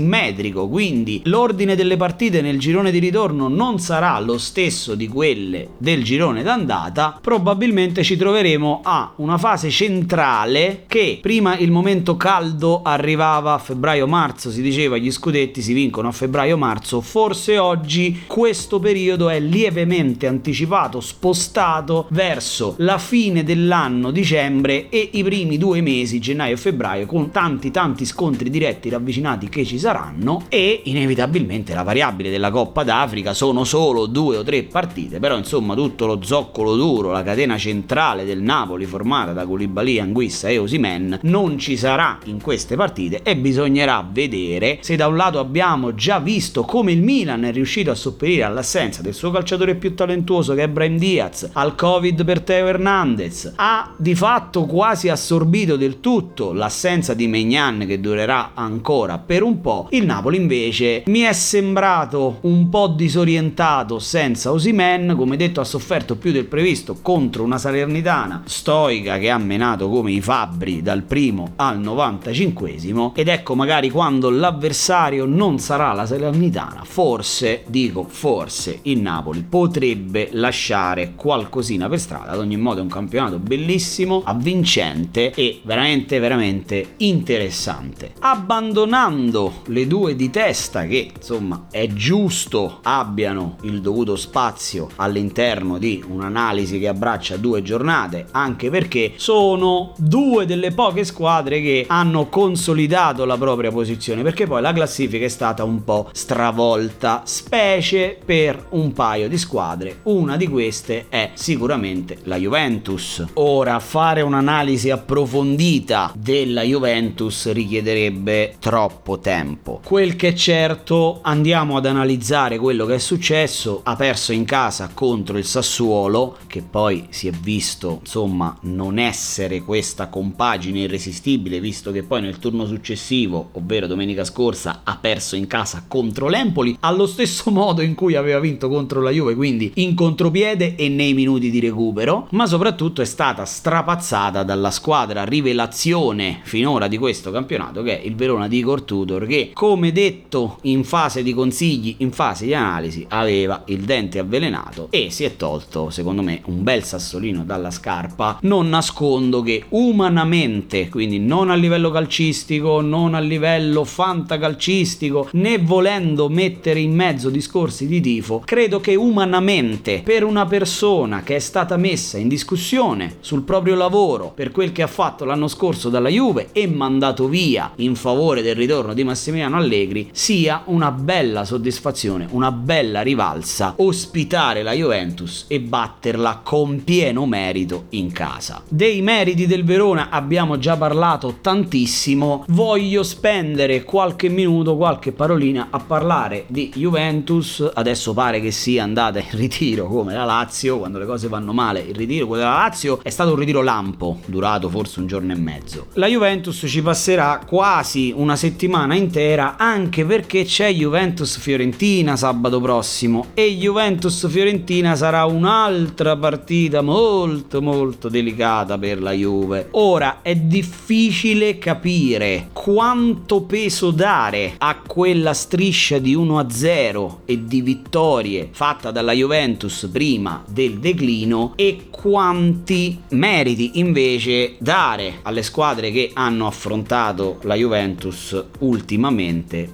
quindi 0.69 1.21
l'ordine 1.25 1.75
delle 1.75 1.97
partite 1.97 2.41
nel 2.41 2.59
girone 2.59 2.91
di 2.91 2.99
ritorno 2.99 3.49
non 3.49 3.79
sarà 3.79 4.19
lo 4.21 4.39
stesso 4.39 4.95
di 4.95 5.09
quelle 5.09 5.69
del 5.79 6.03
girone 6.03 6.43
d'andata, 6.43 7.19
probabilmente 7.21 8.03
ci 8.03 8.17
troveremo 8.17 8.81
a 8.83 9.13
una 9.17 9.39
fase 9.39 9.71
centrale 9.71 10.85
che 10.87 11.19
prima 11.21 11.57
il 11.59 11.71
momento 11.71 12.17
caldo 12.17 12.83
arrivava 12.83 13.55
a 13.55 13.59
febbraio-marzo, 13.59 14.51
si 14.51 14.63
diceva 14.63 14.97
gli 14.97 15.11
scudetti 15.11 15.61
si 15.63 15.73
vincono 15.73 16.09
a 16.09 16.13
febbraio-marzo, 16.13 17.01
forse 17.01 17.59
oggi 17.59 18.23
questo 18.27 18.79
periodo 18.79 19.29
è 19.29 19.41
lievemente 19.41 20.27
anticipato, 20.27 21.01
spostato 21.01 22.07
verso 22.11 22.75
la 22.79 22.99
fine 22.99 23.45
dell'anno 23.45 24.11
dicembre 24.11 24.89
e 24.89 25.11
i 25.13 25.23
primi 25.23 25.59
due 25.59 25.81
mesi, 25.81 26.19
gennaio 26.19 26.55
e 26.55 26.59
febbraio, 26.59 27.07
con 27.07 27.31
tanti 27.31 27.71
tanti 27.71 28.05
scontri 28.05 28.51
diretti 28.51 28.89
ravvicinati 28.89 29.49
che 29.49 29.65
ci 29.65 29.79
saranno 29.83 30.45
e 30.49 30.83
inevitabilmente 30.85 31.75
la 31.75 31.83
variabile 31.83 32.31
della 32.31 32.53
Coppa 32.53 32.85
d'Africa 32.85 33.35
sono 33.35 33.65
solo 33.65 34.07
due 34.07 34.37
o 34.37 34.43
tre 34.45 34.63
partite, 34.63 35.19
però 35.19 35.37
insomma 35.37 35.75
tutto 35.75 36.07
lo 36.07 36.21
zoccolo 36.23 36.77
duro, 36.77 37.11
la 37.11 37.25
catena 37.25 37.59
centrale 37.59 38.25
del 38.25 38.41
Napoli 38.41 38.87
formata 38.87 39.33
da 39.33 39.45
Koulibaly, 39.45 39.99
Anguissa 39.99 40.49
e 40.49 40.59
Osimen 40.59 41.19
non 41.23 41.59
ci 41.59 41.77
sarà 41.77 42.19
in 42.27 42.41
queste 42.41 42.77
partite 42.77 43.23
e 43.25 43.37
bisognerà 43.37 44.07
vedere 44.09 44.79
se 44.83 44.95
da 44.95 45.09
un 45.09 45.17
lato 45.17 45.41
abbiamo 45.41 45.95
già 45.95 46.21
visto 46.21 46.63
come 46.63 46.93
il 46.93 47.03
Milan 47.03 47.43
è 47.45 47.51
riuscito 47.51 47.91
a 47.91 47.97
sopperire 47.97 48.45
all'assenza 48.45 49.03
del 49.03 49.15
suo 49.15 49.33
calciatore 49.33 49.75
più 49.75 49.95
talentuoso 49.95 50.55
che 50.55 50.63
è 50.63 50.69
Brahim 50.69 50.97
Diaz, 50.97 51.51
al 51.55 51.75
Covid 51.75 52.25
per 52.25 52.41
Teo 52.43 52.69
Hernandez, 52.69 53.53
ha 53.57 53.93
di 53.97 54.15
fatto 54.15 54.65
quasi 54.65 55.09
assorbito 55.09 55.75
del 55.77 55.99
tutto 55.99 56.53
l'assenza 56.53 57.15
di 57.15 57.27
Megnan 57.27 57.85
che 57.87 58.01
durerà 58.01 58.53
ancora 58.55 59.19
per 59.19 59.43
un 59.43 59.61
po', 59.61 59.72
il 59.91 60.05
Napoli 60.05 60.37
invece 60.37 61.03
mi 61.07 61.21
è 61.21 61.33
sembrato 61.33 62.39
un 62.43 62.69
po' 62.69 62.89
disorientato 62.89 63.99
senza 63.99 64.53
Osimen, 64.53 65.15
come 65.17 65.37
detto 65.37 65.61
ha 65.61 65.65
sofferto 65.65 66.17
più 66.17 66.33
del 66.33 66.47
previsto 66.47 66.99
contro 67.01 67.45
una 67.45 67.59
Salernitana 67.59 68.43
stoica 68.45 69.19
che 69.19 69.31
ha 69.31 69.39
menato 69.39 69.89
come 69.89 70.13
i 70.13 70.21
fabbri 70.21 70.83
dal 70.83 71.03
primo 71.03 71.53
al 71.57 71.79
95 71.79 73.11
ed 73.15 73.29
ecco 73.29 73.55
magari 73.55 73.91
quando 73.91 74.31
l'avversario 74.31 75.25
non 75.27 75.59
sarà 75.59 75.93
la 75.93 76.07
Salernitana, 76.07 76.83
forse, 76.85 77.65
dico 77.67 78.05
forse, 78.09 78.81
il 78.83 79.01
Napoli 79.01 79.45
potrebbe 79.49 80.29
lasciare 80.33 81.13
qualcosina 81.15 81.89
per 81.89 82.01
strada, 82.01 82.33
ad 82.33 82.39
ogni 82.39 82.57
modo 82.57 82.81
è 82.81 82.83
un 82.83 82.89
campionato 82.89 83.39
bellissimo, 83.39 84.23
avvincente 84.25 85.33
e 85.33 85.61
veramente 85.63 86.19
veramente 86.19 86.95
interessante. 86.99 88.13
Abbandonando 88.21 89.52
le 89.67 89.87
due 89.87 90.17
di 90.17 90.31
testa 90.31 90.85
che 90.87 91.11
insomma 91.15 91.67
è 91.71 91.87
giusto 91.89 92.79
abbiano 92.83 93.57
il 93.63 93.81
dovuto 93.81 94.17
spazio 94.17 94.89
all'interno 94.97 95.79
di 95.79 96.03
un'analisi 96.07 96.79
che 96.79 96.89
abbraccia 96.89 97.37
due 97.37 97.63
giornate, 97.63 98.27
anche 98.33 98.71
perché 98.71 99.13
sono 99.17 99.93
due 99.97 100.47
delle 100.47 100.73
poche 100.73 101.05
squadre 101.05 101.61
che 101.61 101.85
hanno 101.89 102.29
consolidato 102.29 103.25
la 103.25 103.37
propria 103.37 103.71
posizione, 103.71 104.23
perché 104.23 104.47
poi 104.47 104.63
la 104.63 104.73
classifica 104.73 105.25
è 105.25 105.29
stata 105.29 105.65
un 105.65 105.85
po' 105.85 106.09
stravolta, 106.13 107.23
specie 107.25 108.19
per 108.25 108.67
un 108.71 108.93
paio 108.93 109.29
di 109.29 109.39
squadre. 109.39 110.01
Una 110.05 110.37
di 110.37 110.49
queste 110.49 111.07
è 111.09 111.31
sicuramente 111.35 112.19
la 112.25 112.37
Juventus. 112.37 113.25
Ora 113.35 113.79
fare 113.79 114.23
un'analisi 114.23 114.91
approfondita 114.91 116.13
della 116.17 116.63
Juventus 116.63 117.51
richiederebbe 117.53 118.57
troppo 118.59 119.19
tempo. 119.19 119.42
Quel 119.85 120.17
che 120.17 120.29
è 120.29 120.33
certo, 120.35 121.21
andiamo 121.23 121.77
ad 121.77 121.87
analizzare 121.87 122.59
quello 122.59 122.87
che 122.87 122.95
è 122.95 122.99
successo. 122.99 123.81
Ha 123.83 123.97
perso 123.97 124.33
in 124.33 124.45
casa 124.45 124.91
contro 124.93 125.39
il 125.39 125.45
Sassuolo, 125.45 126.37
che 126.47 126.63
poi 126.63 127.07
si 127.11 127.29
è 127.29 127.31
visto, 127.31 127.99
insomma, 128.01 128.57
non 128.63 128.99
essere 128.99 129.63
questa 129.63 130.09
compagine 130.09 130.81
irresistibile, 130.81 131.61
visto 131.61 131.91
che 131.93 132.03
poi 132.03 132.21
nel 132.21 132.39
turno 132.39 132.67
successivo, 132.67 133.51
ovvero 133.53 133.87
domenica 133.87 134.25
scorsa, 134.25 134.83
ha 134.85 134.97
perso 134.97 135.37
in 135.37 135.47
casa 135.47 135.85
contro 135.89 136.29
l'Empoli, 136.29 136.77
allo 136.81 137.07
stesso 137.07 137.51
modo 137.53 137.83
in 137.83 137.95
cui 137.95 138.15
aveva 138.15 138.39
vinto 138.39 138.69
contro 138.69 139.01
la 139.01 139.11
Juve, 139.11 139.35
quindi 139.35 139.73
in 139.77 139.95
contropiede 139.95 140.77
e 140.77 140.89
nei 140.89 141.15
minuti 141.15 141.51
di 141.51 141.61
recupero, 141.61 142.29
ma 142.31 142.47
soprattutto 142.47 143.03
è 143.03 143.07
stata 143.07 143.45
strapazzata 143.45 144.43
dalla 144.43 144.71
squadra. 144.71 145.25
Rivelazione 145.25 146.41
finora 146.43 146.89
di 146.89 146.99
questo 146.99 147.31
campionato 147.31 147.83
che 147.83 148.01
è 148.01 148.05
il 148.05 148.15
Verona 148.15 148.49
di 148.49 148.59
Igor 148.59 148.85
che 149.33 149.53
come 149.55 149.93
detto 149.93 150.59
in 150.65 150.85
fase 150.85 151.23
di 151.23 151.33
consigli, 151.33 151.95
in 151.99 152.13
fase 152.13 152.45
di 152.45 152.53
analisi 152.53 153.07
aveva 153.09 153.63
il 153.69 153.81
dente 153.81 154.19
avvelenato 154.19 154.89
e 154.91 155.09
si 155.09 155.25
è 155.25 155.37
tolto 155.37 155.89
secondo 155.89 156.21
me 156.21 156.43
un 156.45 156.63
bel 156.63 156.85
sassolino 156.85 157.43
dalla 157.43 157.71
scarpa, 157.71 158.41
non 158.43 158.69
nascondo 158.69 159.41
che 159.41 159.65
umanamente, 159.71 160.91
quindi 160.91 161.19
non 161.19 161.49
a 161.49 161.55
livello 161.55 161.91
calcistico, 161.91 162.83
non 162.83 163.15
a 163.15 163.21
livello 163.21 163.85
fantacalcistico, 163.85 165.31
né 165.33 165.57
volendo 165.57 166.29
mettere 166.29 166.81
in 166.81 166.95
mezzo 166.95 167.31
discorsi 167.31 167.87
di 167.87 168.03
tifo, 168.03 168.43
credo 168.45 168.81
che 168.81 168.97
umanamente 168.97 170.03
per 170.05 170.25
una 170.25 170.45
persona 170.45 171.23
che 171.23 171.37
è 171.37 171.39
stata 171.39 171.79
messa 171.79 172.19
in 172.19 172.29
discussione 172.29 173.17
sul 173.21 173.45
proprio 173.45 173.77
lavoro 173.77 174.31
per 174.35 174.51
quel 174.51 174.73
che 174.73 174.83
ha 174.83 174.87
fatto 174.87 175.25
l'anno 175.25 175.49
scorso 175.49 175.89
dalla 175.89 176.11
Juve 176.11 176.51
e 176.53 176.67
mandato 176.67 177.29
via 177.29 177.73
in 177.77 177.95
favore 177.95 178.43
del 178.43 178.57
ritorno 178.57 178.93
di 178.93 179.05
Massimiliano 179.23 179.57
Allegri 179.57 180.09
sia 180.11 180.63
una 180.65 180.91
bella 180.91 181.45
soddisfazione, 181.45 182.27
una 182.33 182.51
bella 182.51 183.03
rivalsa 183.03 183.75
ospitare 183.77 184.65
la 184.65 184.73
Juventus 184.73 185.45
e 185.47 185.61
batterla 185.61 186.41
con 186.43 186.83
pieno 186.83 187.25
merito 187.25 187.85
in 187.91 188.11
casa. 188.11 188.63
Dei 188.69 189.01
meriti 189.01 189.47
del 189.47 189.63
Verona 189.63 190.09
abbiamo 190.11 190.59
già 190.59 190.77
parlato 190.77 191.37
tantissimo, 191.41 192.47
voglio 192.49 193.05
spendere 193.05 193.85
qualche 193.85 194.29
minuto, 194.29 194.77
qualche 194.77 195.13
parolina 195.13 195.69
a 195.71 195.79
parlare 195.79 196.47
di 196.49 196.73
Juventus. 196.75 197.71
Adesso 197.73 198.15
pare 198.15 198.41
che 198.41 198.51
sia 198.51 198.83
andata 198.83 199.21
in 199.21 199.31
ritiro 199.31 199.87
come 199.87 200.15
la 200.15 200.25
Lazio, 200.25 200.79
quando 200.79 200.99
le 200.99 201.07
cose 201.07 201.29
vanno 201.29 201.53
male, 201.53 201.79
il 201.79 201.95
ritiro 201.95 202.27
quello 202.27 202.43
della 202.43 202.57
Lazio 202.57 202.99
è 203.05 203.11
stato 203.11 203.31
un 203.31 203.39
ritiro 203.39 203.63
lampo, 203.63 204.19
durato 204.27 204.69
forse 204.69 204.99
un 204.99 205.07
giorno 205.07 205.31
e 205.31 205.37
mezzo. 205.37 205.87
La 205.93 206.09
Juventus 206.09 206.65
ci 206.67 206.83
passerà 206.83 207.41
quasi 207.47 208.13
una 208.17 208.35
settimana 208.35 208.97
intera 208.97 209.11
anche 209.59 210.07
perché 210.07 210.45
c'è 210.45 210.73
Juventus 210.73 211.39
Fiorentina 211.39 212.17
sabato 212.17 212.61
prossimo 212.61 213.27
e 213.35 213.55
Juventus 213.57 214.27
Fiorentina 214.29 214.97
sarà 214.97 215.27
un'altra 215.27 216.17
partita 216.17 216.81
molto 216.81 217.61
molto 217.61 218.09
delicata 218.09 218.79
per 218.79 219.03
la 219.03 219.13
Juve. 219.13 219.69
Ora 219.73 220.21
è 220.23 220.35
difficile 220.35 221.59
capire 221.59 222.49
quanto 222.55 223.43
peso 223.43 223.91
dare 223.91 224.55
a 224.57 224.79
quella 224.79 225.35
striscia 225.35 225.99
di 225.99 226.17
1-0 226.17 227.17
e 227.27 227.45
di 227.45 227.61
vittorie 227.61 228.49
fatta 228.51 228.91
dalla 228.91 229.13
Juventus 229.13 229.89
prima 229.93 230.43
del 230.49 230.79
declino 230.79 231.53
e 231.57 231.89
quanti 231.91 232.99
meriti 233.11 233.73
invece 233.75 234.55
dare 234.59 235.19
alle 235.23 235.43
squadre 235.43 235.91
che 235.91 236.13
hanno 236.15 236.47
affrontato 236.47 237.39
la 237.43 237.55
Juventus 237.55 238.43
ultimamente 238.61 239.01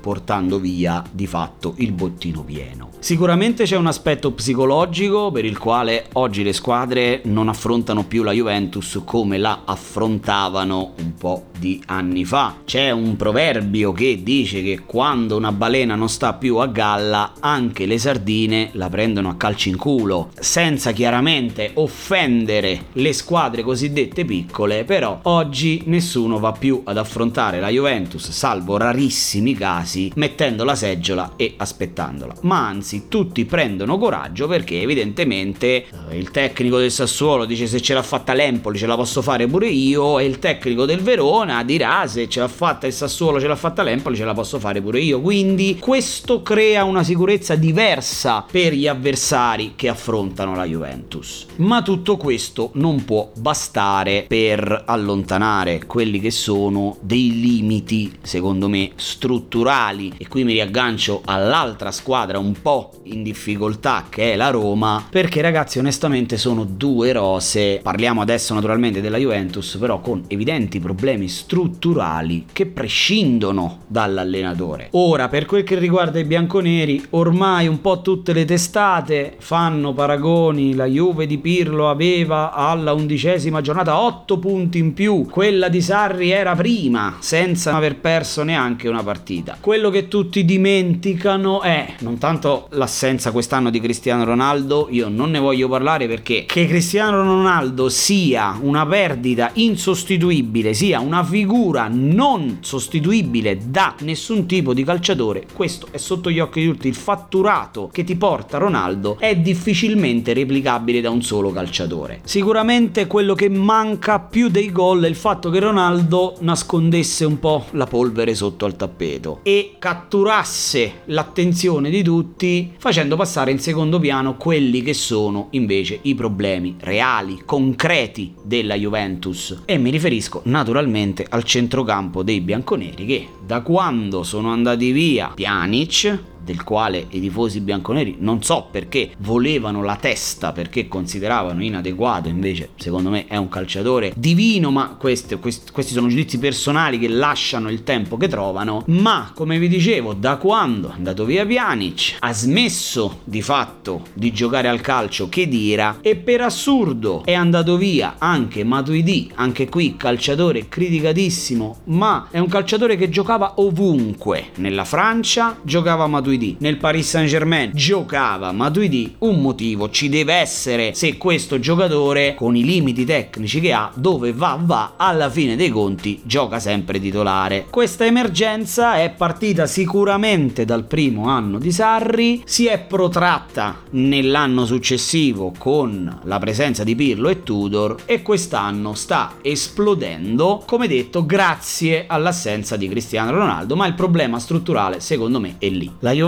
portando 0.01 0.59
via 0.59 1.03
di 1.11 1.27
fatto 1.27 1.75
il 1.79 1.93
bottino 1.93 2.43
pieno. 2.43 2.91
Sicuramente 3.01 3.65
c'è 3.65 3.77
un 3.77 3.87
aspetto 3.87 4.33
psicologico 4.33 5.31
per 5.31 5.45
il 5.45 5.57
quale 5.57 6.07
oggi 6.15 6.43
le 6.43 6.53
squadre 6.53 7.21
non 7.25 7.49
affrontano 7.49 8.05
più 8.05 8.23
la 8.23 8.33
Juventus 8.33 9.01
come 9.05 9.39
la 9.39 9.63
affrontavano 9.65 10.95
un 10.99 11.15
po' 11.15 11.47
di 11.57 11.81
anni 11.87 12.25
fa. 12.25 12.57
C'è 12.65 12.91
un 12.91 13.17
proverbio 13.17 13.93
che 13.93 14.23
dice 14.23 14.63
che 14.63 14.81
quando 14.85 15.37
una 15.37 15.53
balena 15.53 15.95
non 15.95 16.09
sta 16.09 16.35
più 16.35 16.57
a 16.57 16.67
galla, 16.67 17.35
anche 17.39 17.87
le 17.87 17.99
sardine 17.99 18.71
la 18.73 18.89
prendono 18.89 19.29
a 19.29 19.37
calci 19.37 19.69
in 19.69 19.77
culo, 19.77 20.31
senza 20.39 20.93
chiaramente 20.93 21.71
offendere 21.75 22.87
le 22.95 23.13
squadre 23.13 23.63
cosiddette 23.63 24.25
piccole, 24.25 24.85
però 24.85 25.21
oggi 25.23 25.83
nessuno 25.87 26.39
va 26.39 26.53
più 26.53 26.83
ad 26.85 26.99
affrontare 26.99 27.61
la 27.61 27.69
Juventus, 27.69 28.31
salvo 28.31 28.77
rarissimi 28.77 29.18
casi, 29.57 30.11
mettendo 30.17 30.65
la 30.65 30.75
seggiola 30.75 31.33
e 31.37 31.55
aspettandola. 31.57 32.35
Ma 32.43 32.67
anzi, 32.67 33.09
tutti 33.09 33.45
prendono 33.45 33.99
coraggio 33.99 34.47
perché 34.47 34.81
evidentemente 34.81 35.67
eh, 35.67 36.17
il 36.17 36.31
tecnico 36.31 36.79
del 36.79 36.91
Sassuolo 36.91 37.45
dice 37.45 37.67
se 37.67 37.81
ce 37.81 37.95
l'ha 37.95 38.03
fatta 38.03 38.33
l'Empoli 38.33 38.79
ce 38.79 38.87
la 38.87 38.97
posso 38.97 39.23
fare 39.23 39.47
pure 39.47 39.69
io 39.69 40.19
e 40.19 40.25
il 40.25 40.39
tecnico 40.39 40.85
del 40.85 41.01
Verona 41.01 41.63
dirà 41.65 42.07
se 42.07 42.29
ce 42.29 42.41
l'ha 42.41 42.49
fatta 42.49 42.87
il 42.87 42.93
Sassuolo, 42.93 43.41
ce 43.41 43.47
l'ha 43.47 43.57
fatta 43.57 43.83
l'Empoli, 43.83 44.17
ce 44.17 44.25
la 44.25 44.35
posso 44.35 44.59
fare 44.59 44.81
pure 44.81 45.01
io. 45.01 45.21
Quindi 45.21 45.77
questo 45.79 46.43
crea 46.43 46.85
una 46.85 47.03
sicurezza 47.03 47.55
diversa 47.55 48.45
per 48.51 48.73
gli 48.73 48.87
avversari 48.87 49.73
che 49.77 49.89
affrontano 49.89 50.55
la 50.55 50.65
Juventus. 50.65 51.47
Ma 51.57 51.83
tutto 51.83 52.17
questo 52.17 52.71
non 52.75 53.05
può 53.05 53.31
bastare 53.37 54.25
per 54.29 54.85
allontanare 54.87 55.85
quelli 55.87 56.21
che 56.21 56.31
sono 56.31 56.97
dei 57.01 57.41
limiti, 57.41 58.13
secondo 58.23 58.69
me, 58.69 58.91
strutturali. 59.09 60.13
E 60.19 60.29
qui 60.29 60.45
mi 60.45 60.53
riaggancio 60.53 61.23
all'altra 61.25 61.91
squadra 61.91 62.39
un 62.39 62.53
po' 62.61 62.93
in 63.05 63.23
difficoltà 63.23 64.07
che 64.09 64.33
è 64.33 64.37
la 64.37 64.51
Roma, 64.51 65.07
perché 65.09 65.41
ragazzi 65.41 65.79
onestamente 65.79 66.37
sono 66.37 66.65
due 66.65 67.13
rose, 67.13 67.81
parliamo 67.83 68.21
adesso 68.21 68.53
naturalmente 68.53 69.01
della 69.01 69.17
Juventus, 69.17 69.77
però 69.79 70.01
con 70.01 70.25
evidenti 70.29 70.79
problemi 70.79 71.29
strutturali 71.29 72.47
che 72.53 72.67
prescindono 72.67 73.81
dall'allenatore. 73.87 74.89
Ora, 74.93 75.29
per 75.29 75.47
quel 75.47 75.65
che 75.65 75.79
riguarda 75.79 76.19
i 76.19 76.25
bianconeri, 76.25 77.07
ormai 77.11 77.67
un 77.67 77.81
po' 77.81 78.03
tutte 78.03 78.33
le 78.33 78.45
testate 78.45 79.37
fanno 79.39 79.95
paragoni, 79.95 80.75
la 80.75 80.87
Juve 80.87 81.27
di 81.27 81.39
Pirlo 81.39 81.89
aveva 81.89 82.53
alla 82.53 82.93
undicesima 82.93 83.61
giornata 83.61 84.01
8 84.01 84.39
punti 84.39 84.79
in 84.79 84.93
più, 84.93 85.27
quella 85.31 85.69
di 85.69 85.81
Sarri 85.81 86.31
era 86.31 86.55
prima, 86.55 87.17
senza 87.21 87.75
aver 87.75 87.97
perso 87.97 88.43
neanche 88.43 88.88
una 88.89 89.03
partita. 89.03 89.57
Quello 89.61 89.91
che 89.91 90.09
tutti 90.09 90.45
dimenticano 90.45 91.63
è 91.63 91.95
non 92.01 92.19
tanto 92.19 92.69
l'assenza 92.71 93.31
quest'anno 93.31 93.71
di 93.71 93.81
Cristiano 93.81 94.25
Ronaldo, 94.25 94.89
io 94.91 95.09
non 95.09 95.31
ne 95.31 95.39
voglio 95.39 95.69
parlare 95.69 96.07
perché 96.07 96.45
che 96.47 96.67
Cristiano 96.67 97.23
Ronaldo 97.23 97.89
sia 97.89 98.59
una 98.61 98.87
perdita 98.87 99.51
insostituibile, 99.55 100.75
sia 100.75 101.01
una 101.01 101.25
figura 101.25 101.89
non 101.91 102.59
sostituibile 102.61 103.59
da 103.67 103.95
nessun 104.01 104.47
tipo 104.47 104.75
di 104.75 104.85
calciatore, 104.85 105.47
questo 105.53 105.89
è 105.91 105.99
sotto 105.99 106.31
gli 106.31 106.41
occhi 106.41 106.61
di 106.61 106.67
tutti. 106.67 106.89
Il 106.89 106.95
fatturato 106.95 107.89
che 107.93 108.05
ti 108.05 108.17
porta 108.17 108.59
Ronaldo 108.59 109.17
è 109.19 109.37
difficilmente 109.37 110.33
replicabile 110.33 111.01
da 111.01 111.11
un 111.11 111.23
solo 111.23 111.51
calciatore. 111.51 112.21
Sicuramente 112.25 113.07
quello 113.07 113.35
che 113.35 113.49
manca 113.49 114.19
più 114.21 114.49
dei 114.49 114.71
gol 114.73 115.03
è 115.05 115.09
il 115.09 115.15
fatto 115.15 115.51
che 115.51 115.59
Ronaldo 115.61 116.37
nascondesse 116.41 117.25
un 117.25 117.39
po' 117.39 117.67
la 117.73 117.87
polvere 117.87 118.35
sotto 118.35 118.65
al 118.65 118.77
tappeto. 118.79 119.41
E 119.43 119.75
catturasse 119.79 121.01
l'attenzione 121.07 121.91
di 121.91 122.03
tutti 122.03 122.73
facendo 122.79 123.17
passare 123.17 123.51
in 123.51 123.59
secondo 123.59 123.99
piano 123.99 124.37
quelli 124.37 124.81
che 124.81 124.95
sono 124.95 125.49
invece 125.51 125.99
i 126.03 126.15
problemi 126.15 126.77
reali, 126.81 127.43
concreti 127.45 128.35
della 128.43 128.77
Juventus. 128.77 129.63
E 129.67 129.77
mi 129.77 129.91
riferisco 129.91 130.41
naturalmente 130.45 131.27
al 131.29 131.43
centrocampo 131.43 132.23
dei 132.23 132.41
bianconeri 132.41 133.05
che 133.05 133.29
da 133.45 133.61
quando 133.61 134.23
sono 134.23 134.51
andati 134.51 134.93
via 134.93 135.33
Pjanic 135.35 136.37
del 136.49 136.65
quale 136.65 137.05
i 137.11 137.21
tifosi 137.21 137.61
bianconeri 137.61 138.17
non 138.21 138.43
so 138.43 138.69
perché 138.71 139.11
volevano 139.19 139.83
la 139.83 139.97
testa 139.97 140.53
perché 140.53 140.89
consideravano 140.89 141.63
inadeguato, 141.63 142.29
invece 142.29 142.71
secondo 142.77 143.11
me 143.11 143.27
è 143.27 143.37
un 143.37 143.51
calciatore 143.51 144.15
divino, 144.17 144.71
ma 144.71 144.97
questi, 144.99 145.37
questi 145.37 145.93
sono 145.93 146.09
giudizi 146.09 146.39
personali 146.39 146.99
che 146.99 147.09
lasciano 147.09 147.69
il 147.69 147.83
tempo 147.83 148.17
che 148.17 148.29
trovano, 148.29 148.83
ma 148.87 149.31
come 149.35 149.59
vi 149.59 149.69
dicevo, 149.69 150.15
da 150.15 150.37
quando 150.37 150.89
è 150.89 150.93
andato 150.93 151.27
via 151.27 151.45
Pjanic 151.45 152.17
ha 152.21 152.33
smesso 152.33 153.21
di 153.25 153.43
fatto 153.43 154.07
di 154.15 154.33
giocare 154.33 154.69
al 154.69 154.81
calcio 154.81 155.29
che 155.29 155.49
dira 155.49 155.99
e 156.01 156.17
per 156.17 156.41
assurdo 156.41 157.25
è 157.27 157.35
andato 157.35 157.77
via 157.77 158.15
anche 158.17 158.65
Matuidi, 158.65 159.31
anche 159.35 159.69
qui 159.69 159.97
calciatore 159.97 160.69
criticatissimo, 160.69 161.81
ma 161.85 162.29
è 162.31 162.39
un 162.39 162.49
calciatore 162.49 162.97
che 162.97 163.11
giocava 163.11 163.55
ovunque, 163.57 164.47
nella 164.57 164.87
Francia 164.87 165.59
giocava 165.63 166.07
Matuidi 166.07 166.38
Matuidi 166.39 166.57
nel 166.61 166.77
Paris 166.77 167.09
Saint 167.09 167.29
Germain 167.29 167.71
giocava 167.75 168.53
Matuidi, 168.53 169.17
un 169.19 169.41
motivo 169.41 169.91
ci 169.91 170.09
deve 170.09 170.35
essere 170.35 170.95
se 170.95 171.17
questo 171.17 171.59
giocatore 171.59 172.35
con 172.35 172.55
i 172.55 172.65
limiti 172.65 173.05
tecnici 173.05 173.61
che 173.61 173.73
ha, 173.73 173.91
dove 173.95 174.33
va 174.33 174.59
va, 174.61 174.95
alla 174.97 175.29
fine 175.29 175.57
dei 175.57 175.71
conti 175.71 176.21
gioca 176.25 176.61
sempre 176.61 177.01
titolare. 177.01 177.67
Questa 177.69 178.05
emergenza 178.05 178.97
è 178.97 179.11
partita 179.11 179.67
sicuramente 179.67 180.65
dal 180.65 180.85
primo 180.85 181.27
anno 181.27 181.59
di 181.59 181.73
Sarri, 181.73 182.43
si 182.45 182.67
è 182.67 182.79
protratta 182.79 183.83
nell'anno 183.91 184.65
successivo 184.65 185.53
con 185.59 186.21
la 186.25 186.39
presenza 186.39 186.85
di 186.85 186.95
Pirlo 186.95 187.29
e 187.29 187.43
Tudor 187.43 187.97
e 188.05 188.23
quest'anno 188.23 188.95
sta 188.95 189.35
esplodendo, 189.43 190.63
come 190.65 190.87
detto, 190.87 191.27
grazie 191.27 192.05
all'assenza 192.07 192.77
di 192.77 192.89
Cristiano 192.89 193.33
Ronaldo, 193.33 193.75
ma 193.75 193.87
il 193.87 193.95
problema 193.95 194.39
strutturale 194.39 195.01
secondo 195.01 195.41
me 195.41 195.57
è 195.59 195.69
lì. 195.69 195.91
La 196.01 196.13
Juventus 196.13 196.28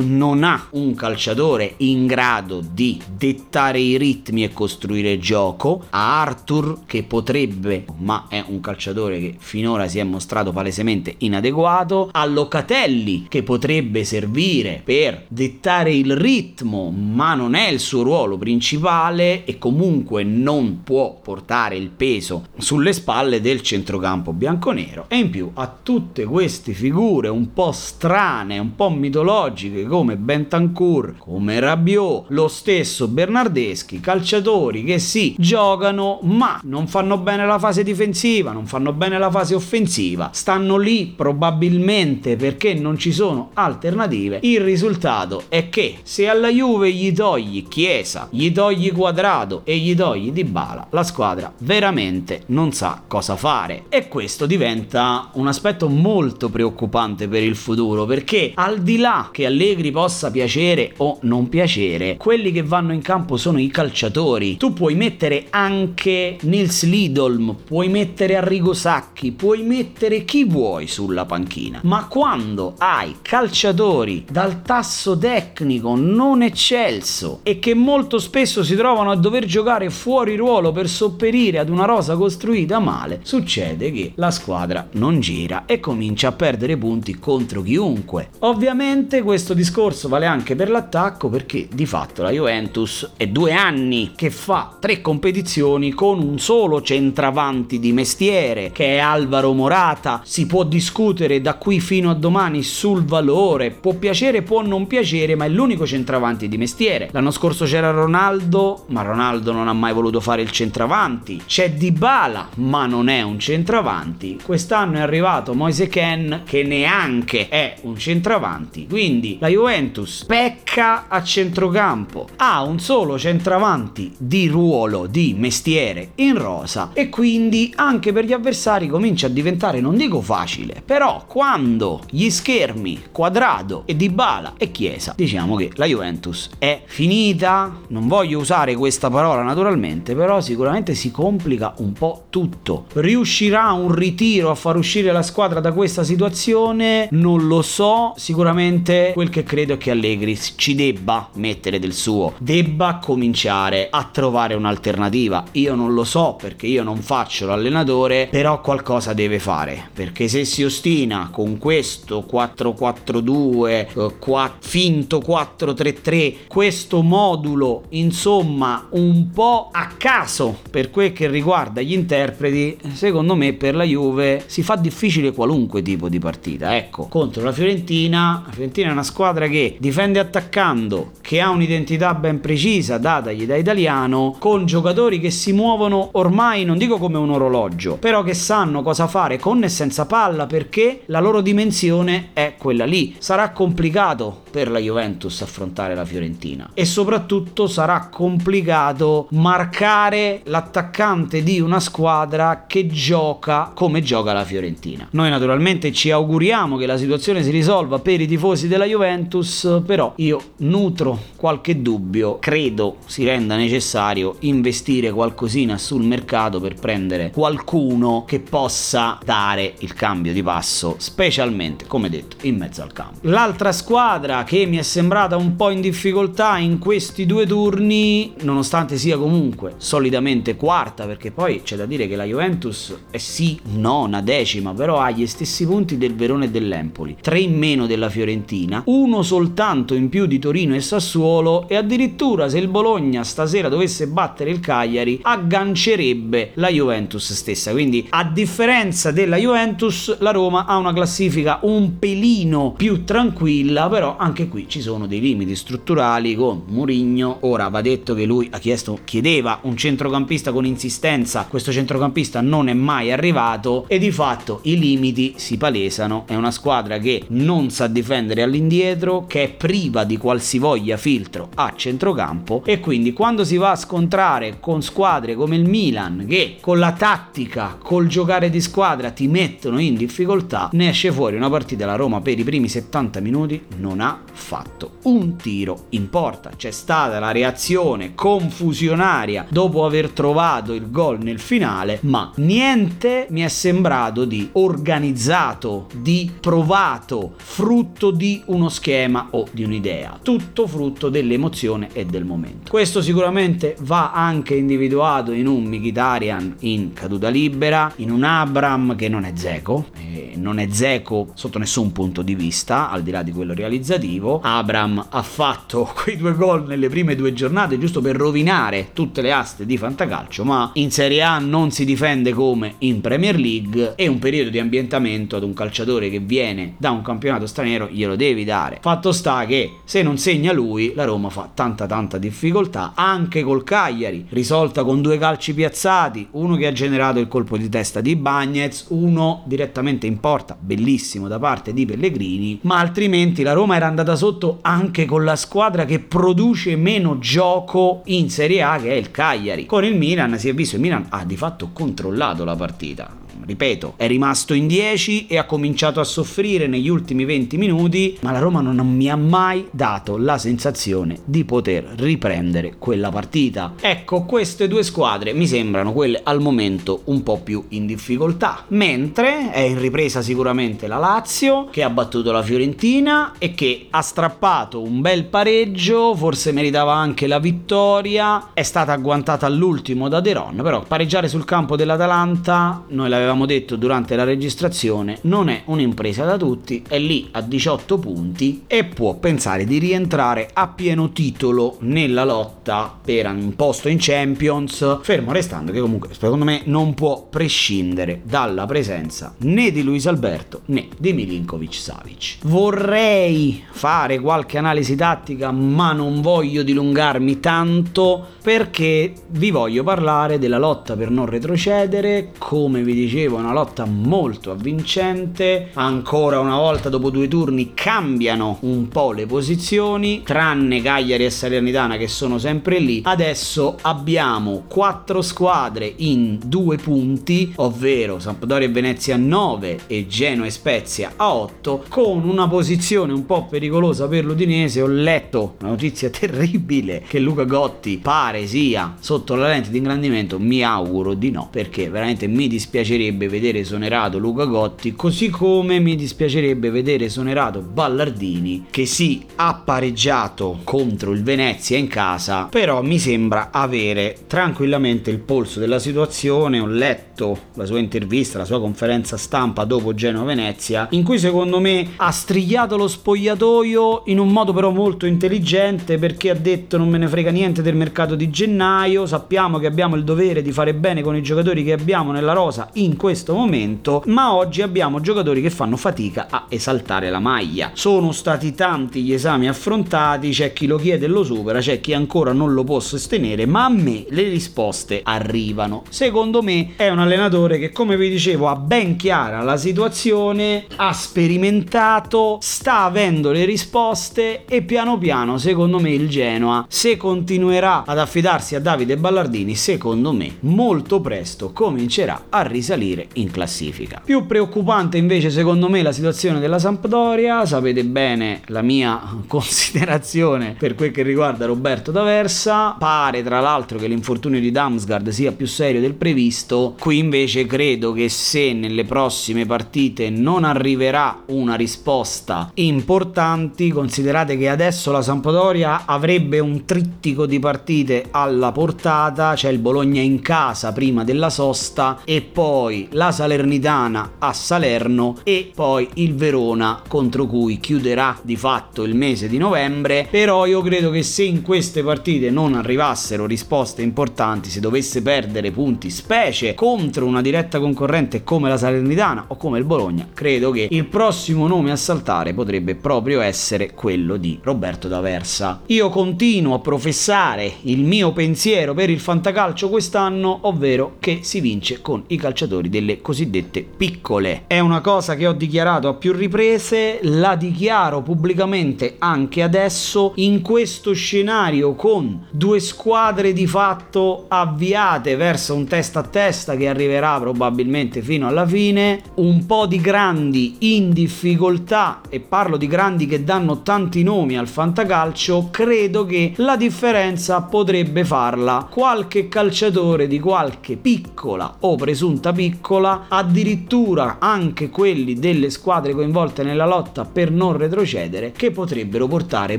non 0.00 0.42
ha 0.42 0.66
un 0.70 0.96
calciatore 0.96 1.74
in 1.78 2.08
grado 2.08 2.60
di 2.68 3.00
dettare 3.16 3.78
i 3.78 3.96
ritmi 3.96 4.42
e 4.42 4.52
costruire 4.52 5.20
gioco, 5.20 5.84
ha 5.90 6.22
Arthur 6.22 6.80
che 6.84 7.04
potrebbe, 7.04 7.84
ma 7.98 8.26
è 8.28 8.42
un 8.44 8.60
calciatore 8.60 9.20
che 9.20 9.36
finora 9.38 9.86
si 9.86 10.00
è 10.00 10.02
mostrato 10.02 10.50
palesemente 10.50 11.14
inadeguato, 11.18 12.08
ha 12.10 12.24
Locatelli 12.26 13.26
che 13.28 13.44
potrebbe 13.44 14.02
servire 14.02 14.82
per 14.82 15.26
dettare 15.28 15.94
il 15.94 16.16
ritmo, 16.16 16.90
ma 16.90 17.34
non 17.34 17.54
è 17.54 17.68
il 17.68 17.78
suo 17.78 18.02
ruolo 18.02 18.36
principale 18.36 19.44
e 19.44 19.58
comunque 19.58 20.24
non 20.24 20.80
può 20.82 21.20
portare 21.22 21.76
il 21.76 21.90
peso 21.90 22.46
sulle 22.58 22.92
spalle 22.92 23.40
del 23.40 23.62
centrocampo 23.62 24.32
bianconero. 24.32 25.04
E 25.06 25.18
in 25.18 25.30
più 25.30 25.52
ha 25.54 25.72
tutte 25.80 26.24
queste 26.24 26.72
figure 26.72 27.28
un 27.28 27.52
po' 27.52 27.70
strane, 27.70 28.58
un 28.58 28.74
po' 28.74 28.90
mitologiche 28.90 29.18
mitologiche 29.20 29.84
come 29.84 30.16
Bentancur, 30.16 31.16
come 31.18 31.60
Rabiot, 31.60 32.26
lo 32.28 32.48
stesso 32.48 33.06
Bernardeschi, 33.06 34.00
calciatori 34.00 34.82
che 34.82 34.98
si 34.98 35.34
giocano 35.38 36.20
ma 36.22 36.60
non 36.64 36.86
fanno 36.86 37.18
bene 37.18 37.46
la 37.46 37.58
fase 37.58 37.82
difensiva, 37.82 38.52
non 38.52 38.66
fanno 38.66 38.92
bene 38.92 39.18
la 39.18 39.30
fase 39.30 39.54
offensiva, 39.54 40.30
stanno 40.32 40.78
lì 40.78 41.12
probabilmente 41.14 42.36
perché 42.36 42.74
non 42.74 42.96
ci 42.96 43.12
sono 43.12 43.50
alternative. 43.54 44.38
Il 44.42 44.60
risultato 44.60 45.44
è 45.48 45.68
che 45.68 45.98
se 46.02 46.26
alla 46.26 46.48
Juve 46.48 46.92
gli 46.92 47.12
togli 47.12 47.68
Chiesa, 47.68 48.28
gli 48.30 48.50
togli 48.52 48.92
Quadrado 48.92 49.62
e 49.64 49.76
gli 49.76 49.94
togli 49.94 50.32
Dybala, 50.32 50.88
la 50.90 51.02
squadra 51.02 51.52
veramente 51.58 52.42
non 52.46 52.72
sa 52.72 53.02
cosa 53.06 53.36
fare 53.36 53.84
e 53.88 54.08
questo 54.08 54.46
diventa 54.46 55.30
un 55.34 55.46
aspetto 55.46 55.88
molto 55.88 56.48
preoccupante 56.48 57.28
per 57.28 57.42
il 57.42 57.56
futuro 57.56 58.06
perché 58.06 58.52
al 58.54 58.80
di 58.80 58.98
là 59.00 59.30
che 59.32 59.46
Allegri 59.46 59.90
possa 59.90 60.30
piacere 60.30 60.92
o 60.98 61.18
non 61.22 61.48
piacere, 61.48 62.16
quelli 62.16 62.52
che 62.52 62.62
vanno 62.62 62.92
in 62.92 63.00
campo 63.00 63.36
sono 63.36 63.58
i 63.58 63.68
calciatori. 63.68 64.56
Tu 64.56 64.72
puoi 64.72 64.94
mettere 64.94 65.46
anche 65.50 66.36
Nils 66.42 66.84
Lidolm, 66.84 67.56
puoi 67.64 67.88
mettere 67.88 68.36
Arrigo 68.36 68.74
Sacchi, 68.74 69.32
puoi 69.32 69.62
mettere 69.62 70.24
chi 70.24 70.44
vuoi 70.44 70.86
sulla 70.86 71.24
panchina, 71.24 71.80
ma 71.84 72.06
quando 72.06 72.74
hai 72.78 73.16
calciatori 73.22 74.24
dal 74.30 74.62
tasso 74.62 75.16
tecnico 75.16 75.96
non 75.96 76.42
eccelso 76.42 77.40
e 77.42 77.58
che 77.58 77.74
molto 77.74 78.18
spesso 78.18 78.62
si 78.62 78.76
trovano 78.76 79.10
a 79.10 79.16
dover 79.16 79.46
giocare 79.46 79.90
fuori 79.90 80.36
ruolo 80.36 80.72
per 80.72 80.88
sopperire 80.88 81.58
ad 81.58 81.70
una 81.70 81.86
rosa 81.86 82.16
costruita 82.16 82.78
male, 82.78 83.20
succede 83.22 83.90
che 83.90 84.12
la 84.16 84.30
squadra 84.30 84.88
non 84.92 85.20
gira 85.20 85.64
e 85.66 85.80
comincia 85.80 86.28
a 86.28 86.32
perdere 86.32 86.76
punti 86.76 87.18
contro 87.18 87.62
chiunque. 87.62 88.28
Ovviamente 88.40 88.88
Ovviamente 88.90 89.22
questo 89.22 89.54
discorso 89.54 90.08
vale 90.08 90.26
anche 90.26 90.56
per 90.56 90.68
l'attacco 90.68 91.28
perché 91.28 91.68
di 91.72 91.86
fatto 91.86 92.24
la 92.24 92.32
Juventus 92.32 93.12
è 93.16 93.28
due 93.28 93.52
anni 93.52 94.14
che 94.16 94.30
fa 94.30 94.78
tre 94.80 95.00
competizioni 95.00 95.92
con 95.92 96.20
un 96.20 96.40
solo 96.40 96.82
centravanti 96.82 97.78
di 97.78 97.92
mestiere 97.92 98.72
che 98.72 98.96
è 98.96 98.98
Alvaro 98.98 99.52
Morata. 99.52 100.22
Si 100.24 100.44
può 100.46 100.64
discutere 100.64 101.40
da 101.40 101.54
qui 101.54 101.78
fino 101.78 102.10
a 102.10 102.14
domani 102.14 102.64
sul 102.64 103.04
valore, 103.04 103.70
può 103.70 103.94
piacere, 103.94 104.42
può 104.42 104.60
non 104.60 104.88
piacere, 104.88 105.36
ma 105.36 105.44
è 105.44 105.48
l'unico 105.48 105.86
centravanti 105.86 106.48
di 106.48 106.58
mestiere. 106.58 107.10
L'anno 107.12 107.30
scorso 107.30 107.66
c'era 107.66 107.92
Ronaldo, 107.92 108.86
ma 108.88 109.02
Ronaldo 109.02 109.52
non 109.52 109.68
ha 109.68 109.72
mai 109.72 109.92
voluto 109.92 110.18
fare 110.18 110.42
il 110.42 110.50
centravanti. 110.50 111.42
C'è 111.46 111.70
Dybala, 111.70 112.48
ma 112.56 112.86
non 112.86 113.08
è 113.08 113.22
un 113.22 113.38
centravanti. 113.38 114.40
Quest'anno 114.42 114.96
è 114.96 115.00
arrivato 115.00 115.54
Moise 115.54 115.86
Ken 115.86 116.42
che 116.44 116.64
neanche 116.64 117.48
è 117.48 117.76
un 117.82 117.96
centravanti 117.96 118.79
avanti. 118.80 118.86
Quindi 118.88 119.36
la 119.40 119.48
Juventus 119.48 120.24
pecca 120.24 121.08
a 121.08 121.22
centrocampo, 121.22 122.28
ha 122.36 122.62
un 122.62 122.78
solo 122.78 123.18
centravanti 123.18 124.12
di 124.16 124.46
ruolo, 124.46 125.06
di 125.06 125.34
mestiere 125.36 126.12
in 126.16 126.38
rosa 126.38 126.90
e 126.92 127.08
quindi 127.08 127.72
anche 127.76 128.12
per 128.12 128.24
gli 128.24 128.32
avversari 128.32 128.88
comincia 128.88 129.26
a 129.26 129.30
diventare, 129.30 129.80
non 129.80 129.96
dico 129.96 130.20
facile, 130.20 130.82
però 130.84 131.24
quando 131.26 132.02
gli 132.10 132.28
schermi 132.30 133.02
Quadrado 133.10 133.82
e 133.86 133.96
Dybala 133.96 134.54
e 134.56 134.70
Chiesa, 134.70 135.14
diciamo 135.16 135.56
che 135.56 135.70
la 135.74 135.86
Juventus 135.86 136.50
è 136.58 136.82
finita, 136.84 137.80
non 137.88 138.06
voglio 138.06 138.38
usare 138.38 138.74
questa 138.74 139.10
parola 139.10 139.42
naturalmente, 139.42 140.14
però 140.14 140.40
sicuramente 140.40 140.94
si 140.94 141.10
complica 141.10 141.74
un 141.78 141.92
po' 141.92 142.24
tutto. 142.30 142.86
Riuscirà 142.94 143.72
un 143.72 143.92
ritiro 143.92 144.50
a 144.50 144.54
far 144.54 144.76
uscire 144.76 145.12
la 145.12 145.22
squadra 145.22 145.60
da 145.60 145.72
questa 145.72 146.04
situazione? 146.04 147.08
Non 147.12 147.46
lo 147.46 147.62
so, 147.62 148.12
sicuramente 148.16 148.69
quel 149.14 149.30
che 149.30 149.42
credo 149.42 149.74
è 149.74 149.78
che 149.78 149.90
Allegri 149.90 150.38
ci 150.56 150.74
debba 150.74 151.28
mettere 151.34 151.78
del 151.78 151.92
suo, 151.92 152.34
debba 152.38 152.98
cominciare 153.02 153.88
a 153.90 154.08
trovare 154.10 154.54
un'alternativa. 154.54 155.44
Io 155.52 155.74
non 155.74 155.92
lo 155.94 156.04
so 156.04 156.36
perché 156.40 156.66
io 156.66 156.82
non 156.82 156.98
faccio 156.98 157.46
l'allenatore, 157.46 158.28
però 158.30 158.60
qualcosa 158.60 159.12
deve 159.12 159.38
fare, 159.38 159.90
perché 159.92 160.28
se 160.28 160.44
si 160.44 160.62
ostina 160.62 161.28
con 161.32 161.58
questo 161.58 162.26
4-4-2, 162.30 164.18
4, 164.18 164.56
finto 164.60 165.18
4-3-3, 165.18 166.34
questo 166.46 167.02
modulo, 167.02 167.84
insomma, 167.90 168.86
un 168.90 169.30
po' 169.30 169.68
a 169.72 169.88
caso 169.96 170.58
per 170.70 170.90
quel 170.90 171.12
che 171.12 171.28
riguarda 171.28 171.80
gli 171.80 171.92
interpreti, 171.92 172.78
secondo 172.92 173.34
me 173.34 173.52
per 173.52 173.74
la 173.74 173.84
Juve 173.84 174.44
si 174.46 174.62
fa 174.62 174.76
difficile 174.76 175.32
qualunque 175.32 175.82
tipo 175.82 176.08
di 176.08 176.18
partita. 176.18 176.76
Ecco, 176.76 177.06
contro 177.06 177.42
la 177.42 177.52
Fiorentina, 177.52 178.46
Fiorentina 178.60 178.90
è 178.90 178.92
una 178.92 179.02
squadra 179.02 179.46
che 179.46 179.76
difende 179.80 180.18
attaccando, 180.18 181.12
che 181.22 181.40
ha 181.40 181.48
un'identità 181.48 182.12
ben 182.12 182.40
precisa 182.40 182.98
datagli 182.98 183.46
da 183.46 183.56
italiano, 183.56 184.36
con 184.38 184.66
giocatori 184.66 185.18
che 185.18 185.30
si 185.30 185.54
muovono 185.54 186.10
ormai, 186.12 186.66
non 186.66 186.76
dico 186.76 186.98
come 186.98 187.16
un 187.16 187.30
orologio, 187.30 187.96
però 187.96 188.22
che 188.22 188.34
sanno 188.34 188.82
cosa 188.82 189.06
fare 189.06 189.38
con 189.38 189.64
e 189.64 189.70
senza 189.70 190.04
palla 190.04 190.44
perché 190.44 191.02
la 191.06 191.20
loro 191.20 191.40
dimensione 191.40 192.30
è 192.34 192.56
quella 192.58 192.84
lì. 192.84 193.16
Sarà 193.18 193.48
complicato 193.48 194.42
per 194.50 194.70
la 194.70 194.78
Juventus 194.78 195.40
affrontare 195.40 195.94
la 195.94 196.04
Fiorentina 196.04 196.70
e 196.74 196.84
soprattutto 196.84 197.66
sarà 197.66 198.08
complicato 198.10 199.28
marcare 199.30 200.42
l'attaccante 200.44 201.42
di 201.42 201.60
una 201.60 201.80
squadra 201.80 202.64
che 202.66 202.88
gioca 202.88 203.70
come 203.72 204.02
gioca 204.02 204.34
la 204.34 204.44
Fiorentina. 204.44 205.08
Noi 205.12 205.30
naturalmente 205.30 205.92
ci 205.92 206.10
auguriamo 206.10 206.76
che 206.76 206.84
la 206.84 206.98
situazione 206.98 207.42
si 207.42 207.50
risolva 207.50 208.00
per 208.00 208.20
i 208.20 208.26
tifosi 208.26 208.48
della 208.54 208.84
Juventus, 208.84 209.82
però 209.86 210.12
io 210.16 210.40
nutro 210.58 211.18
qualche 211.36 211.80
dubbio, 211.80 212.38
credo 212.38 212.96
si 213.06 213.24
renda 213.24 213.56
necessario 213.56 214.36
investire 214.40 215.10
qualcosina 215.10 215.78
sul 215.78 216.02
mercato 216.02 216.60
per 216.60 216.74
prendere 216.74 217.30
qualcuno 217.30 218.24
che 218.26 218.40
possa 218.40 219.18
dare 219.24 219.74
il 219.78 219.94
cambio 219.94 220.32
di 220.32 220.42
passo, 220.42 220.96
specialmente 220.98 221.86
come 221.86 222.08
detto 222.08 222.36
in 222.46 222.56
mezzo 222.56 222.82
al 222.82 222.92
campo. 222.92 223.18
L'altra 223.22 223.72
squadra 223.72 224.44
che 224.44 224.66
mi 224.66 224.76
è 224.76 224.82
sembrata 224.82 225.36
un 225.36 225.56
po' 225.56 225.70
in 225.70 225.80
difficoltà 225.80 226.58
in 226.58 226.78
questi 226.78 227.26
due 227.26 227.46
turni, 227.46 228.34
nonostante 228.42 228.96
sia 228.96 229.16
comunque 229.16 229.74
solidamente 229.76 230.56
quarta, 230.56 231.06
perché 231.06 231.30
poi 231.30 231.62
c'è 231.62 231.76
da 231.76 231.86
dire 231.86 232.08
che 232.08 232.16
la 232.16 232.24
Juventus 232.24 232.96
è 233.10 233.18
sì 233.18 233.58
nona, 233.76 234.20
decima, 234.20 234.72
però 234.72 234.98
ha 234.98 235.10
gli 235.10 235.26
stessi 235.26 235.66
punti 235.66 235.96
del 235.96 236.14
Verone 236.14 236.46
e 236.46 236.50
dell'Empoli, 236.50 237.16
tre 237.20 237.40
in 237.40 237.56
meno 237.56 237.86
della 237.86 238.08
Fiorentina, 238.08 238.38
uno 238.84 239.22
soltanto 239.22 239.94
in 239.94 240.08
più 240.08 240.26
di 240.26 240.38
Torino 240.38 240.74
e 240.74 240.80
Sassuolo 240.80 241.68
e 241.68 241.76
addirittura 241.76 242.48
se 242.48 242.58
il 242.58 242.68
Bologna 242.68 243.24
stasera 243.24 243.68
dovesse 243.68 244.06
battere 244.06 244.50
il 244.50 244.60
Cagliari 244.60 245.18
aggancerebbe 245.22 246.52
la 246.54 246.68
Juventus 246.68 247.32
stessa, 247.32 247.72
quindi 247.72 248.06
a 248.10 248.24
differenza 248.24 249.10
della 249.10 249.36
Juventus 249.36 250.18
la 250.18 250.30
Roma 250.30 250.66
ha 250.66 250.76
una 250.76 250.92
classifica 250.92 251.58
un 251.62 251.98
pelino 251.98 252.72
più 252.76 253.04
tranquilla, 253.04 253.88
però 253.88 254.16
anche 254.16 254.48
qui 254.48 254.66
ci 254.68 254.80
sono 254.80 255.06
dei 255.06 255.20
limiti 255.20 255.54
strutturali 255.54 256.34
con 256.34 256.62
Mourinho, 256.66 257.38
ora 257.40 257.68
va 257.68 257.80
detto 257.80 258.14
che 258.14 258.24
lui 258.24 258.48
ha 258.50 258.58
chiesto, 258.58 259.00
chiedeva 259.04 259.58
un 259.62 259.76
centrocampista 259.76 260.52
con 260.52 260.64
insistenza, 260.64 261.46
questo 261.48 261.72
centrocampista 261.72 262.40
non 262.40 262.68
è 262.68 262.72
mai 262.72 263.12
arrivato 263.12 263.84
e 263.88 263.98
di 263.98 264.10
fatto 264.10 264.60
i 264.62 264.78
limiti 264.78 265.34
si 265.36 265.56
palesano, 265.56 266.24
è 266.26 266.34
una 266.34 266.50
squadra 266.50 266.98
che 266.98 267.24
non 267.28 267.70
sa 267.70 267.86
difendere 267.86 268.29
all'indietro, 268.38 269.26
che 269.26 269.42
è 269.44 269.50
priva 269.50 270.04
di 270.04 270.16
qualsivoglia 270.16 270.96
filtro 270.96 271.48
a 271.54 271.72
centrocampo 271.76 272.62
e 272.64 272.80
quindi 272.80 273.12
quando 273.12 273.44
si 273.44 273.56
va 273.56 273.72
a 273.72 273.76
scontrare 273.76 274.58
con 274.60 274.82
squadre 274.82 275.34
come 275.34 275.56
il 275.56 275.68
Milan 275.68 276.26
che 276.28 276.58
con 276.60 276.78
la 276.78 276.92
tattica, 276.92 277.76
col 277.80 278.06
giocare 278.06 278.50
di 278.50 278.60
squadra 278.60 279.10
ti 279.10 279.26
mettono 279.26 279.78
in 279.80 279.96
difficoltà, 279.96 280.68
ne 280.72 280.90
esce 280.90 281.12
fuori 281.12 281.36
una 281.36 281.50
partita 281.50 281.86
la 281.86 281.96
Roma 281.96 282.20
per 282.20 282.38
i 282.38 282.44
primi 282.44 282.68
70 282.68 283.20
minuti 283.20 283.62
non 283.78 284.00
ha 284.00 284.22
fatto 284.32 284.98
un 285.04 285.36
tiro 285.36 285.86
in 285.90 286.08
porta. 286.08 286.50
C'è 286.56 286.70
stata 286.70 287.18
la 287.18 287.30
reazione 287.30 288.14
confusionaria 288.14 289.46
dopo 289.48 289.84
aver 289.84 290.10
trovato 290.10 290.72
il 290.72 290.90
gol 290.90 291.18
nel 291.20 291.40
finale, 291.40 291.98
ma 292.02 292.30
niente 292.36 293.26
mi 293.30 293.40
è 293.40 293.48
sembrato 293.48 294.24
di 294.24 294.48
organizzato, 294.52 295.86
di 295.94 296.30
provato, 296.40 297.34
frutto 297.36 298.10
di 298.20 298.42
uno 298.46 298.68
schema 298.68 299.28
o 299.30 299.46
di 299.50 299.64
un'idea. 299.64 300.18
Tutto 300.22 300.66
frutto 300.66 301.08
dell'emozione 301.08 301.88
e 301.94 302.04
del 302.04 302.26
momento. 302.26 302.70
Questo 302.70 303.00
sicuramente 303.00 303.76
va 303.80 304.12
anche 304.12 304.54
individuato 304.54 305.32
in 305.32 305.46
un 305.46 305.64
Mkhitaryan 305.64 306.56
in 306.60 306.92
caduta 306.92 307.30
libera, 307.30 307.90
in 307.96 308.10
un 308.10 308.22
Abram 308.22 308.94
che 308.94 309.08
non 309.08 309.24
è 309.24 309.32
Zeco, 309.34 309.86
eh, 309.96 310.32
non 310.34 310.58
è 310.58 310.68
Zeco 310.70 311.28
sotto 311.32 311.58
nessun 311.58 311.92
punto 311.92 312.20
di 312.20 312.34
vista, 312.34 312.90
al 312.90 313.02
di 313.02 313.10
là 313.10 313.22
di 313.22 313.32
quello 313.32 313.54
realizzativo. 313.54 314.40
Abram 314.42 315.06
ha 315.08 315.22
fatto 315.22 315.90
quei 315.96 316.18
due 316.18 316.34
gol 316.34 316.66
nelle 316.66 316.90
prime 316.90 317.16
due 317.16 317.32
giornate 317.32 317.78
giusto 317.78 318.02
per 318.02 318.16
rovinare 318.16 318.90
tutte 318.92 319.22
le 319.22 319.32
aste 319.32 319.64
di 319.64 319.78
fantacalcio, 319.78 320.44
ma 320.44 320.72
in 320.74 320.90
Serie 320.90 321.22
A 321.22 321.38
non 321.38 321.70
si 321.70 321.86
difende 321.86 322.34
come 322.34 322.74
in 322.80 323.00
Premier 323.00 323.38
League 323.38 323.94
e 323.96 324.08
un 324.08 324.18
periodo 324.18 324.50
di 324.50 324.58
ambientamento 324.58 325.36
ad 325.36 325.42
un 325.42 325.54
calciatore 325.54 326.10
che 326.10 326.18
viene 326.18 326.74
da 326.76 326.90
un 326.90 327.00
campionato 327.00 327.46
straniero 327.46 327.88
glielo 328.00 328.16
devi 328.16 328.44
dare. 328.44 328.78
Fatto 328.80 329.12
sta 329.12 329.44
che 329.44 329.76
se 329.84 330.02
non 330.02 330.16
segna 330.16 330.52
lui, 330.52 330.92
la 330.94 331.04
Roma 331.04 331.28
fa 331.28 331.50
tanta 331.52 331.86
tanta 331.86 332.18
difficoltà 332.18 332.92
anche 332.94 333.42
col 333.42 333.62
Cagliari, 333.64 334.26
risolta 334.30 334.84
con 334.84 335.02
due 335.02 335.18
calci 335.18 335.52
piazzati, 335.52 336.28
uno 336.32 336.56
che 336.56 336.66
ha 336.66 336.72
generato 336.72 337.18
il 337.18 337.28
colpo 337.28 337.56
di 337.56 337.68
testa 337.68 338.00
di 338.00 338.16
Bagnez, 338.16 338.86
uno 338.88 339.42
direttamente 339.44 340.06
in 340.06 340.18
porta, 340.18 340.56
bellissimo 340.58 341.28
da 341.28 341.38
parte 341.38 341.72
di 341.72 341.84
Pellegrini, 341.84 342.60
ma 342.62 342.78
altrimenti 342.78 343.42
la 343.42 343.52
Roma 343.52 343.76
era 343.76 343.86
andata 343.86 344.16
sotto 344.16 344.58
anche 344.62 345.04
con 345.04 345.24
la 345.24 345.36
squadra 345.36 345.84
che 345.84 346.00
produce 346.00 346.76
meno 346.76 347.18
gioco 347.18 348.02
in 348.06 348.30
Serie 348.30 348.62
A 348.62 348.78
che 348.78 348.90
è 348.90 348.94
il 348.94 349.10
Cagliari. 349.10 349.66
Con 349.66 349.84
il 349.84 349.96
Milan 349.96 350.38
si 350.38 350.48
è 350.48 350.54
visto 350.54 350.76
il 350.76 350.82
Milan 350.82 351.06
ha 351.10 351.24
di 351.24 351.36
fatto 351.36 351.70
controllato 351.72 352.44
la 352.44 352.56
partita 352.56 353.19
ripeto, 353.50 353.94
è 353.96 354.06
rimasto 354.06 354.54
in 354.54 354.68
10 354.68 355.26
e 355.26 355.36
ha 355.36 355.44
cominciato 355.44 355.98
a 355.98 356.04
soffrire 356.04 356.68
negli 356.68 356.88
ultimi 356.88 357.24
20 357.24 357.56
minuti, 357.56 358.16
ma 358.20 358.30
la 358.30 358.38
Roma 358.38 358.60
non 358.60 358.86
mi 358.86 359.10
ha 359.10 359.16
mai 359.16 359.66
dato 359.72 360.16
la 360.16 360.38
sensazione 360.38 361.18
di 361.24 361.44
poter 361.44 361.94
riprendere 361.96 362.74
quella 362.78 363.10
partita. 363.10 363.74
Ecco, 363.80 364.22
queste 364.22 364.68
due 364.68 364.84
squadre 364.84 365.32
mi 365.32 365.48
sembrano 365.48 365.92
quelle 365.92 366.20
al 366.22 366.40
momento 366.40 367.02
un 367.06 367.22
po' 367.22 367.40
più 367.40 367.64
in 367.70 367.86
difficoltà, 367.86 368.64
mentre 368.68 369.50
è 369.50 369.60
in 369.60 369.80
ripresa 369.80 370.22
sicuramente 370.22 370.86
la 370.86 370.98
Lazio 370.98 371.68
che 371.70 371.82
ha 371.82 371.90
battuto 371.90 372.30
la 372.30 372.42
Fiorentina 372.42 373.32
e 373.38 373.54
che 373.54 373.88
ha 373.90 374.02
strappato 374.02 374.80
un 374.80 375.00
bel 375.00 375.24
pareggio, 375.24 376.14
forse 376.14 376.52
meritava 376.52 376.94
anche 376.94 377.26
la 377.26 377.40
vittoria, 377.40 378.50
è 378.52 378.62
stata 378.62 378.92
agguantata 378.92 379.46
all'ultimo 379.46 380.08
da 380.08 380.20
Deron, 380.20 380.60
però 380.62 380.82
pareggiare 380.82 381.26
sul 381.26 381.44
campo 381.44 381.74
dell'Atalanta 381.74 382.84
noi 382.88 383.08
l'avevamo 383.08 383.39
avevamo 383.40 383.46
detto 383.46 383.76
durante 383.76 384.16
la 384.16 384.24
registrazione, 384.24 385.18
non 385.22 385.48
è 385.48 385.62
un'impresa 385.66 386.24
da 386.24 386.36
tutti, 386.36 386.82
è 386.86 386.98
lì 386.98 387.28
a 387.32 387.40
18 387.40 387.98
punti 387.98 388.64
e 388.66 388.84
può 388.84 389.14
pensare 389.14 389.64
di 389.64 389.78
rientrare 389.78 390.50
a 390.52 390.68
pieno 390.68 391.12
titolo 391.12 391.76
nella 391.80 392.24
lotta 392.24 392.98
per 393.02 393.26
un 393.26 393.54
posto 393.56 393.88
in 393.88 393.98
Champions, 393.98 395.00
fermo 395.02 395.32
restando 395.32 395.72
che 395.72 395.80
comunque 395.80 396.10
secondo 396.18 396.44
me 396.44 396.62
non 396.64 396.94
può 396.94 397.26
prescindere 397.28 398.20
dalla 398.24 398.66
presenza 398.66 399.34
né 399.38 399.70
di 399.70 399.82
Luis 399.82 400.06
Alberto 400.06 400.62
né 400.66 400.88
di 400.98 401.12
Milinkovic 401.12 401.74
Savic. 401.74 402.38
Vorrei 402.42 403.62
fare 403.70 404.18
qualche 404.20 404.58
analisi 404.58 404.96
tattica, 404.96 405.50
ma 405.50 405.92
non 405.92 406.20
voglio 406.20 406.62
dilungarmi 406.62 407.40
tanto 407.40 408.26
perché 408.42 409.12
vi 409.28 409.50
voglio 409.50 409.82
parlare 409.82 410.38
della 410.38 410.58
lotta 410.58 410.96
per 410.96 411.10
non 411.10 411.26
retrocedere, 411.26 412.32
come 412.38 412.82
vi 412.82 412.94
dicevo 412.94 413.29
dicevo 413.30 413.36
una 413.36 413.52
lotta 413.52 413.84
molto 413.84 414.50
avvincente, 414.50 415.68
ancora 415.74 416.40
una 416.40 416.56
volta 416.56 416.88
dopo 416.88 417.10
due 417.10 417.28
turni 417.28 417.72
cambiano 417.74 418.58
un 418.62 418.88
po' 418.88 419.12
le 419.12 419.26
posizioni, 419.26 420.22
tranne 420.24 420.82
Cagliari 420.82 421.24
e 421.24 421.30
Salernitana 421.30 421.96
che 421.96 422.08
sono 422.08 422.38
sempre 422.38 422.78
lì, 422.80 423.00
adesso 423.04 423.76
abbiamo 423.82 424.64
quattro 424.66 425.22
squadre 425.22 425.92
in 425.96 426.38
due 426.44 426.76
punti, 426.76 427.52
ovvero 427.56 428.18
Sampdoria 428.18 428.66
e 428.66 428.70
Venezia 428.70 429.14
a 429.14 429.18
9 429.18 429.80
e 429.86 430.06
Genoa 430.06 430.46
e 430.46 430.50
Spezia 430.50 431.12
a 431.16 431.32
8, 431.32 431.84
con 431.88 432.28
una 432.28 432.48
posizione 432.48 433.12
un 433.12 433.26
po' 433.26 433.46
pericolosa 433.46 434.08
per 434.08 434.24
l'Udinese, 434.24 434.82
ho 434.82 434.88
letto 434.88 435.54
una 435.60 435.70
notizia 435.70 436.10
terribile 436.10 437.04
che 437.06 437.20
Luca 437.20 437.44
Gotti 437.44 437.98
pare 437.98 438.46
sia 438.46 438.96
sotto 438.98 439.34
la 439.34 439.48
lente 439.48 439.70
di 439.70 439.78
ingrandimento, 439.78 440.38
mi 440.38 440.64
auguro 440.64 441.14
di 441.14 441.30
no, 441.30 441.48
perché 441.50 441.88
veramente 441.88 442.26
mi 442.26 442.48
dispiacerebbe 442.48 443.09
vedere 443.12 443.60
esonerato 443.60 444.18
Luca 444.18 444.44
Gotti, 444.44 444.94
così 444.94 445.28
come 445.30 445.78
mi 445.78 445.96
dispiacerebbe 445.96 446.70
vedere 446.70 447.06
esonerato 447.06 447.60
Ballardini 447.60 448.66
che 448.70 448.86
si 448.86 449.24
ha 449.36 449.60
pareggiato 449.64 450.60
contro 450.64 451.12
il 451.12 451.22
Venezia 451.22 451.76
in 451.76 451.88
casa, 451.88 452.46
però 452.50 452.82
mi 452.82 452.98
sembra 452.98 453.48
avere 453.50 454.16
tranquillamente 454.26 455.10
il 455.10 455.18
polso 455.18 455.60
della 455.60 455.78
situazione, 455.78 456.60
ho 456.60 456.66
letto 456.66 457.38
la 457.54 457.64
sua 457.64 457.78
intervista, 457.78 458.38
la 458.38 458.44
sua 458.44 458.60
conferenza 458.60 459.16
stampa 459.16 459.64
dopo 459.64 459.94
Genova-Venezia, 459.94 460.88
in 460.90 461.02
cui 461.02 461.18
secondo 461.18 461.60
me 461.60 461.90
ha 461.96 462.10
strigliato 462.10 462.76
lo 462.76 462.88
spogliatoio 462.88 464.02
in 464.06 464.18
un 464.18 464.28
modo 464.28 464.52
però 464.52 464.70
molto 464.70 465.06
intelligente 465.06 465.98
perché 465.98 466.30
ha 466.30 466.34
detto 466.34 466.76
non 466.76 466.88
me 466.88 466.98
ne 466.98 467.08
frega 467.08 467.30
niente 467.30 467.62
del 467.62 467.74
mercato 467.74 468.14
di 468.14 468.30
gennaio, 468.30 469.06
sappiamo 469.06 469.58
che 469.58 469.66
abbiamo 469.66 469.96
il 469.96 470.04
dovere 470.04 470.42
di 470.42 470.52
fare 470.52 470.74
bene 470.74 471.02
con 471.02 471.16
i 471.16 471.22
giocatori 471.22 471.64
che 471.64 471.72
abbiamo 471.72 472.12
nella 472.12 472.32
rosa 472.32 472.70
in 472.74 472.96
questo 473.00 473.32
momento, 473.32 474.02
ma 474.08 474.34
oggi 474.34 474.60
abbiamo 474.60 475.00
giocatori 475.00 475.40
che 475.40 475.48
fanno 475.48 475.78
fatica 475.78 476.26
a 476.28 476.44
esaltare 476.50 477.08
la 477.08 477.18
maglia. 477.18 477.70
Sono 477.72 478.12
stati 478.12 478.54
tanti 478.54 479.00
gli 479.00 479.14
esami 479.14 479.48
affrontati, 479.48 480.28
c'è 480.32 480.52
chi 480.52 480.66
lo 480.66 480.76
chiede 480.76 481.06
e 481.06 481.08
lo 481.08 481.24
supera, 481.24 481.60
c'è 481.60 481.80
chi 481.80 481.94
ancora 481.94 482.34
non 482.34 482.52
lo 482.52 482.62
può 482.62 482.78
sostenere, 482.78 483.46
ma 483.46 483.64
a 483.64 483.70
me 483.70 484.04
le 484.10 484.24
risposte 484.24 485.00
arrivano. 485.02 485.84
Secondo 485.88 486.42
me 486.42 486.74
è 486.76 486.90
un 486.90 486.98
allenatore 486.98 487.58
che 487.58 487.72
come 487.72 487.96
vi 487.96 488.10
dicevo 488.10 488.48
ha 488.48 488.56
ben 488.56 488.96
chiara 488.96 489.40
la 489.40 489.56
situazione, 489.56 490.66
ha 490.76 490.92
sperimentato, 490.92 492.36
sta 492.42 492.82
avendo 492.82 493.30
le 493.30 493.46
risposte 493.46 494.44
e 494.44 494.60
piano 494.60 494.98
piano 494.98 495.38
secondo 495.38 495.78
me 495.78 495.90
il 495.90 496.10
Genoa 496.10 496.66
se 496.68 496.98
continuerà 496.98 497.84
ad 497.86 497.98
affidarsi 497.98 498.54
a 498.54 498.60
Davide 498.60 498.98
Ballardini 498.98 499.54
secondo 499.54 500.12
me 500.12 500.36
molto 500.40 501.00
presto 501.00 501.52
comincerà 501.52 502.26
a 502.28 502.42
risalire 502.42 502.88
in 503.14 503.30
classifica. 503.30 504.00
Più 504.04 504.26
preoccupante 504.26 504.98
invece 504.98 505.30
secondo 505.30 505.68
me 505.68 505.82
la 505.82 505.92
situazione 505.92 506.40
della 506.40 506.58
Sampdoria, 506.58 507.44
sapete 507.46 507.84
bene 507.84 508.42
la 508.46 508.62
mia 508.62 509.00
considerazione 509.26 510.54
per 510.58 510.74
quel 510.74 510.90
che 510.90 511.02
riguarda 511.02 511.46
Roberto 511.46 511.90
D'Aversa, 511.90 512.76
pare 512.78 513.22
tra 513.22 513.40
l'altro 513.40 513.78
che 513.78 513.86
l'infortunio 513.86 514.40
di 514.40 514.50
Damsgaard 514.50 515.08
sia 515.08 515.32
più 515.32 515.46
serio 515.46 515.80
del 515.80 515.94
previsto, 515.94 516.74
qui 516.78 516.98
invece 516.98 517.46
credo 517.46 517.92
che 517.92 518.08
se 518.08 518.52
nelle 518.52 518.84
prossime 518.84 519.46
partite 519.46 520.10
non 520.10 520.44
arriverà 520.44 521.22
una 521.26 521.54
risposta 521.54 522.50
importante, 522.54 523.68
considerate 523.70 524.36
che 524.36 524.48
adesso 524.48 524.90
la 524.90 525.02
Sampdoria 525.02 525.84
avrebbe 525.86 526.38
un 526.38 526.64
trittico 526.64 527.26
di 527.26 527.38
partite 527.38 528.06
alla 528.10 528.52
portata, 528.52 529.34
c'è 529.34 529.48
il 529.50 529.58
Bologna 529.58 530.00
in 530.00 530.20
casa 530.20 530.72
prima 530.72 531.04
della 531.04 531.30
sosta 531.30 532.00
e 532.04 532.20
poi 532.22 532.79
la 532.92 533.12
Salernitana 533.12 534.12
a 534.18 534.32
Salerno 534.32 535.16
e 535.24 535.50
poi 535.54 535.88
il 535.94 536.14
Verona 536.14 536.82
contro 536.86 537.26
cui 537.26 537.60
chiuderà 537.60 538.18
di 538.22 538.36
fatto 538.36 538.82
il 538.84 538.94
mese 538.94 539.28
di 539.28 539.38
novembre, 539.38 540.06
però 540.10 540.46
io 540.46 540.62
credo 540.62 540.90
che 540.90 541.02
se 541.02 541.22
in 541.22 541.42
queste 541.42 541.82
partite 541.82 542.30
non 542.30 542.54
arrivassero 542.54 543.26
risposte 543.26 543.82
importanti, 543.82 544.50
se 544.50 544.60
dovesse 544.60 545.02
perdere 545.02 545.50
punti 545.50 545.90
specie 545.90 546.54
contro 546.54 547.06
una 547.06 547.20
diretta 547.20 547.58
concorrente 547.60 548.24
come 548.24 548.48
la 548.48 548.56
Salernitana 548.56 549.26
o 549.28 549.36
come 549.36 549.58
il 549.58 549.64
Bologna, 549.64 550.08
credo 550.12 550.50
che 550.50 550.68
il 550.70 550.86
prossimo 550.86 551.46
nome 551.46 551.70
a 551.70 551.76
saltare 551.76 552.32
potrebbe 552.32 552.74
proprio 552.74 553.20
essere 553.20 553.74
quello 553.74 554.16
di 554.16 554.38
Roberto 554.42 554.88
D'Aversa. 554.88 555.62
Io 555.66 555.88
continuo 555.90 556.54
a 556.54 556.60
professare 556.60 557.52
il 557.62 557.80
mio 557.80 558.12
pensiero 558.12 558.74
per 558.74 558.88
il 558.90 559.00
fantacalcio 559.00 559.68
quest'anno, 559.68 560.38
ovvero 560.42 560.96
che 560.98 561.20
si 561.22 561.40
vince 561.40 561.80
con 561.80 562.04
i 562.08 562.16
calciatori 562.16 562.68
delle 562.70 563.02
cosiddette 563.02 563.62
piccole. 563.62 564.44
È 564.46 564.60
una 564.60 564.80
cosa 564.80 565.16
che 565.16 565.26
ho 565.26 565.32
dichiarato 565.32 565.88
a 565.88 565.94
più 565.94 566.12
riprese, 566.12 567.00
la 567.02 567.34
dichiaro 567.34 568.00
pubblicamente 568.00 568.94
anche 568.98 569.42
adesso 569.42 570.12
in 570.16 570.40
questo 570.40 570.92
scenario 570.94 571.74
con 571.74 572.26
due 572.30 572.60
squadre 572.60 573.32
di 573.32 573.46
fatto 573.46 574.26
avviate 574.28 575.16
verso 575.16 575.54
un 575.54 575.66
testa 575.66 575.98
a 575.98 576.04
testa 576.04 576.56
che 576.56 576.68
arriverà 576.68 577.18
probabilmente 577.18 578.00
fino 578.00 578.28
alla 578.28 578.46
fine, 578.46 579.02
un 579.14 579.44
po' 579.44 579.66
di 579.66 579.80
grandi 579.80 580.56
in 580.60 580.92
difficoltà 580.92 582.00
e 582.08 582.20
parlo 582.20 582.56
di 582.56 582.68
grandi 582.68 583.06
che 583.06 583.24
danno 583.24 583.62
tanti 583.62 584.02
nomi 584.02 584.38
al 584.38 584.46
fantacalcio, 584.46 585.48
credo 585.50 586.06
che 586.06 586.34
la 586.36 586.56
differenza 586.56 587.42
potrebbe 587.42 588.04
farla 588.04 588.68
qualche 588.70 589.28
calciatore 589.28 590.06
di 590.06 590.20
qualche 590.20 590.76
piccola 590.76 591.56
o 591.60 591.74
presunta 591.74 592.32
piccola, 592.32 592.59
addirittura 593.08 594.16
anche 594.18 594.70
quelli 594.70 595.14
delle 595.14 595.50
squadre 595.50 595.92
coinvolte 595.92 596.42
nella 596.42 596.66
lotta 596.66 597.04
per 597.04 597.30
non 597.30 597.56
retrocedere, 597.56 598.32
che 598.32 598.50
potrebbero 598.50 599.06
portare 599.06 599.58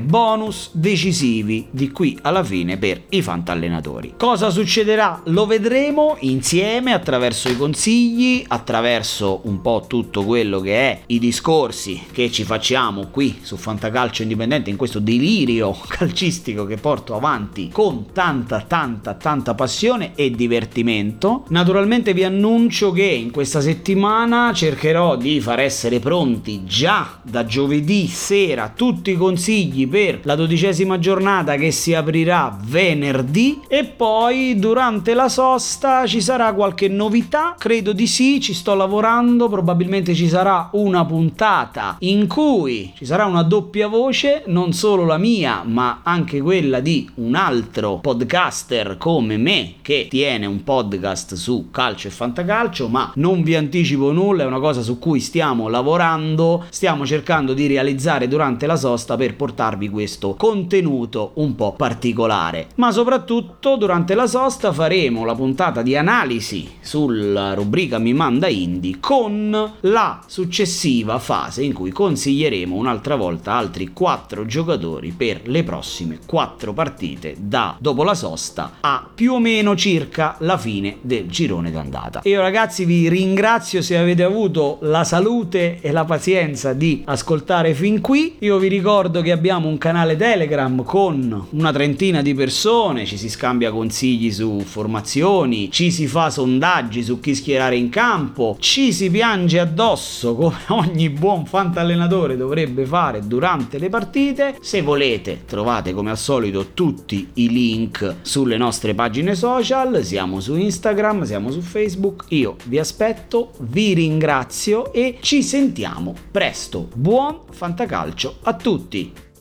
bonus 0.00 0.70
decisivi 0.72 1.66
di 1.70 1.90
qui 1.90 2.18
alla 2.22 2.44
fine 2.44 2.76
per 2.76 3.02
i 3.10 3.22
fantallenatori. 3.22 4.14
Cosa 4.16 4.50
succederà? 4.50 5.20
Lo 5.26 5.46
vedremo 5.46 6.16
insieme 6.20 6.92
attraverso 6.92 7.48
i 7.48 7.56
consigli, 7.56 8.44
attraverso 8.46 9.40
un 9.44 9.60
po' 9.60 9.84
tutto 9.86 10.24
quello 10.24 10.60
che 10.60 10.76
è 10.76 11.00
i 11.06 11.18
discorsi 11.18 12.00
che 12.12 12.30
ci 12.30 12.44
facciamo 12.44 13.08
qui 13.10 13.40
su 13.42 13.56
Fantacalcio 13.56 14.22
Indipendente 14.22 14.70
in 14.70 14.76
questo 14.76 14.98
delirio 14.98 15.76
calcistico 15.88 16.64
che 16.64 16.76
porto 16.76 17.14
avanti 17.14 17.68
con 17.72 18.12
tanta 18.12 18.60
tanta 18.60 19.14
tanta 19.14 19.54
passione 19.54 20.12
e 20.14 20.30
divertimento. 20.30 21.44
Naturalmente 21.48 22.12
vi 22.14 22.24
annuncio 22.24 22.91
che 22.92 23.02
in 23.02 23.30
questa 23.30 23.60
settimana 23.60 24.52
cercherò 24.54 25.16
di 25.16 25.40
far 25.40 25.58
essere 25.60 25.98
pronti 25.98 26.64
già 26.64 27.18
da 27.22 27.44
giovedì 27.44 28.06
sera 28.06 28.72
tutti 28.74 29.10
i 29.10 29.16
consigli 29.16 29.88
per 29.88 30.20
la 30.22 30.34
dodicesima 30.34 30.98
giornata 30.98 31.56
che 31.56 31.70
si 31.70 31.94
aprirà 31.94 32.56
venerdì. 32.62 33.60
E 33.68 33.84
poi 33.84 34.58
durante 34.58 35.14
la 35.14 35.28
sosta 35.28 36.06
ci 36.06 36.20
sarà 36.20 36.52
qualche 36.52 36.88
novità, 36.88 37.54
credo 37.58 37.92
di 37.92 38.06
sì, 38.06 38.40
ci 38.40 38.54
sto 38.54 38.74
lavorando, 38.74 39.48
probabilmente 39.48 40.14
ci 40.14 40.28
sarà 40.28 40.68
una 40.72 41.04
puntata 41.04 41.96
in 42.00 42.26
cui 42.26 42.92
ci 42.96 43.04
sarà 43.04 43.24
una 43.24 43.42
doppia 43.42 43.88
voce, 43.88 44.44
non 44.46 44.72
solo 44.72 45.04
la 45.04 45.18
mia, 45.18 45.62
ma 45.64 46.00
anche 46.02 46.40
quella 46.40 46.80
di 46.80 47.08
un 47.14 47.34
altro 47.34 47.98
podcaster 47.98 48.96
come 48.98 49.36
me 49.36 49.74
che 49.82 50.06
tiene 50.08 50.46
un 50.46 50.62
podcast 50.62 51.34
su 51.34 51.68
calcio 51.70 52.08
e 52.08 52.10
fantacalcio, 52.10 52.81
ma 52.88 53.12
non 53.16 53.42
vi 53.42 53.54
anticipo 53.54 54.12
nulla, 54.12 54.42
è 54.44 54.46
una 54.46 54.60
cosa 54.60 54.82
su 54.82 54.98
cui 54.98 55.20
stiamo 55.20 55.68
lavorando, 55.68 56.64
stiamo 56.70 57.06
cercando 57.06 57.54
di 57.54 57.66
realizzare 57.66 58.28
durante 58.28 58.66
la 58.66 58.76
sosta 58.76 59.16
per 59.16 59.36
portarvi 59.36 59.88
questo 59.88 60.34
contenuto 60.34 61.32
un 61.34 61.54
po' 61.54 61.72
particolare. 61.72 62.68
Ma 62.76 62.90
soprattutto 62.92 63.76
durante 63.76 64.14
la 64.14 64.26
sosta 64.26 64.72
faremo 64.72 65.24
la 65.24 65.34
puntata 65.34 65.82
di 65.82 65.96
analisi 65.96 66.70
sulla 66.80 67.54
rubrica 67.54 67.98
Mi 67.98 68.12
manda 68.12 68.48
Indie 68.48 68.98
con 69.00 69.72
la 69.80 70.20
successiva 70.26 71.18
fase 71.18 71.62
in 71.62 71.72
cui 71.72 71.90
consiglieremo 71.90 72.74
un'altra 72.74 73.16
volta 73.16 73.54
altri 73.54 73.92
4 73.92 74.46
giocatori 74.46 75.12
per 75.12 75.42
le 75.44 75.62
prossime 75.62 76.18
4 76.24 76.72
partite 76.72 77.36
da 77.38 77.76
dopo 77.78 78.02
la 78.04 78.14
sosta 78.14 78.72
a 78.80 79.06
più 79.14 79.34
o 79.34 79.38
meno 79.38 79.76
circa 79.76 80.36
la 80.40 80.58
fine 80.58 80.98
del 81.00 81.28
girone 81.28 81.70
d'andata. 81.70 82.20
Io 82.24 82.40
ragazzi 82.62 82.84
vi 82.84 83.08
ringrazio 83.08 83.82
se 83.82 83.98
avete 83.98 84.22
avuto 84.22 84.78
la 84.82 85.02
salute 85.02 85.80
e 85.80 85.90
la 85.90 86.04
pazienza 86.04 86.72
di 86.72 87.02
ascoltare 87.06 87.74
fin 87.74 88.00
qui. 88.00 88.36
Io 88.38 88.56
vi 88.58 88.68
ricordo 88.68 89.20
che 89.20 89.32
abbiamo 89.32 89.66
un 89.66 89.78
canale 89.78 90.14
Telegram 90.14 90.84
con 90.84 91.48
una 91.50 91.72
trentina 91.72 92.22
di 92.22 92.34
persone, 92.34 93.04
ci 93.04 93.16
si 93.16 93.28
scambia 93.28 93.72
consigli 93.72 94.30
su 94.30 94.60
formazioni, 94.60 95.72
ci 95.72 95.90
si 95.90 96.06
fa 96.06 96.30
sondaggi 96.30 97.02
su 97.02 97.18
chi 97.18 97.34
schierare 97.34 97.74
in 97.74 97.88
campo, 97.88 98.56
ci 98.60 98.92
si 98.92 99.10
piange 99.10 99.58
addosso 99.58 100.36
come 100.38 100.60
ogni 100.68 101.10
buon 101.10 101.44
fantallenatore 101.46 102.36
dovrebbe 102.36 102.86
fare 102.86 103.26
durante 103.26 103.78
le 103.78 103.88
partite. 103.88 104.56
Se 104.60 104.82
volete 104.82 105.42
trovate 105.46 105.92
come 105.92 106.10
al 106.10 106.18
solito 106.18 106.68
tutti 106.74 107.28
i 107.34 107.48
link 107.48 108.18
sulle 108.22 108.56
nostre 108.56 108.94
pagine 108.94 109.34
social, 109.34 110.04
siamo 110.04 110.38
su 110.38 110.54
Instagram, 110.54 111.24
siamo 111.24 111.50
su 111.50 111.60
Facebook, 111.60 112.26
io 112.28 112.51
Vi 112.64 112.78
aspetto, 112.78 113.52
vi 113.60 113.94
ringrazio 113.94 114.92
e 114.92 115.18
ci 115.20 115.42
sentiamo 115.42 116.14
presto. 116.30 116.88
Buon 116.94 117.40
fantacalcio 117.50 118.38
a 118.42 118.54
tutti! 118.54 119.31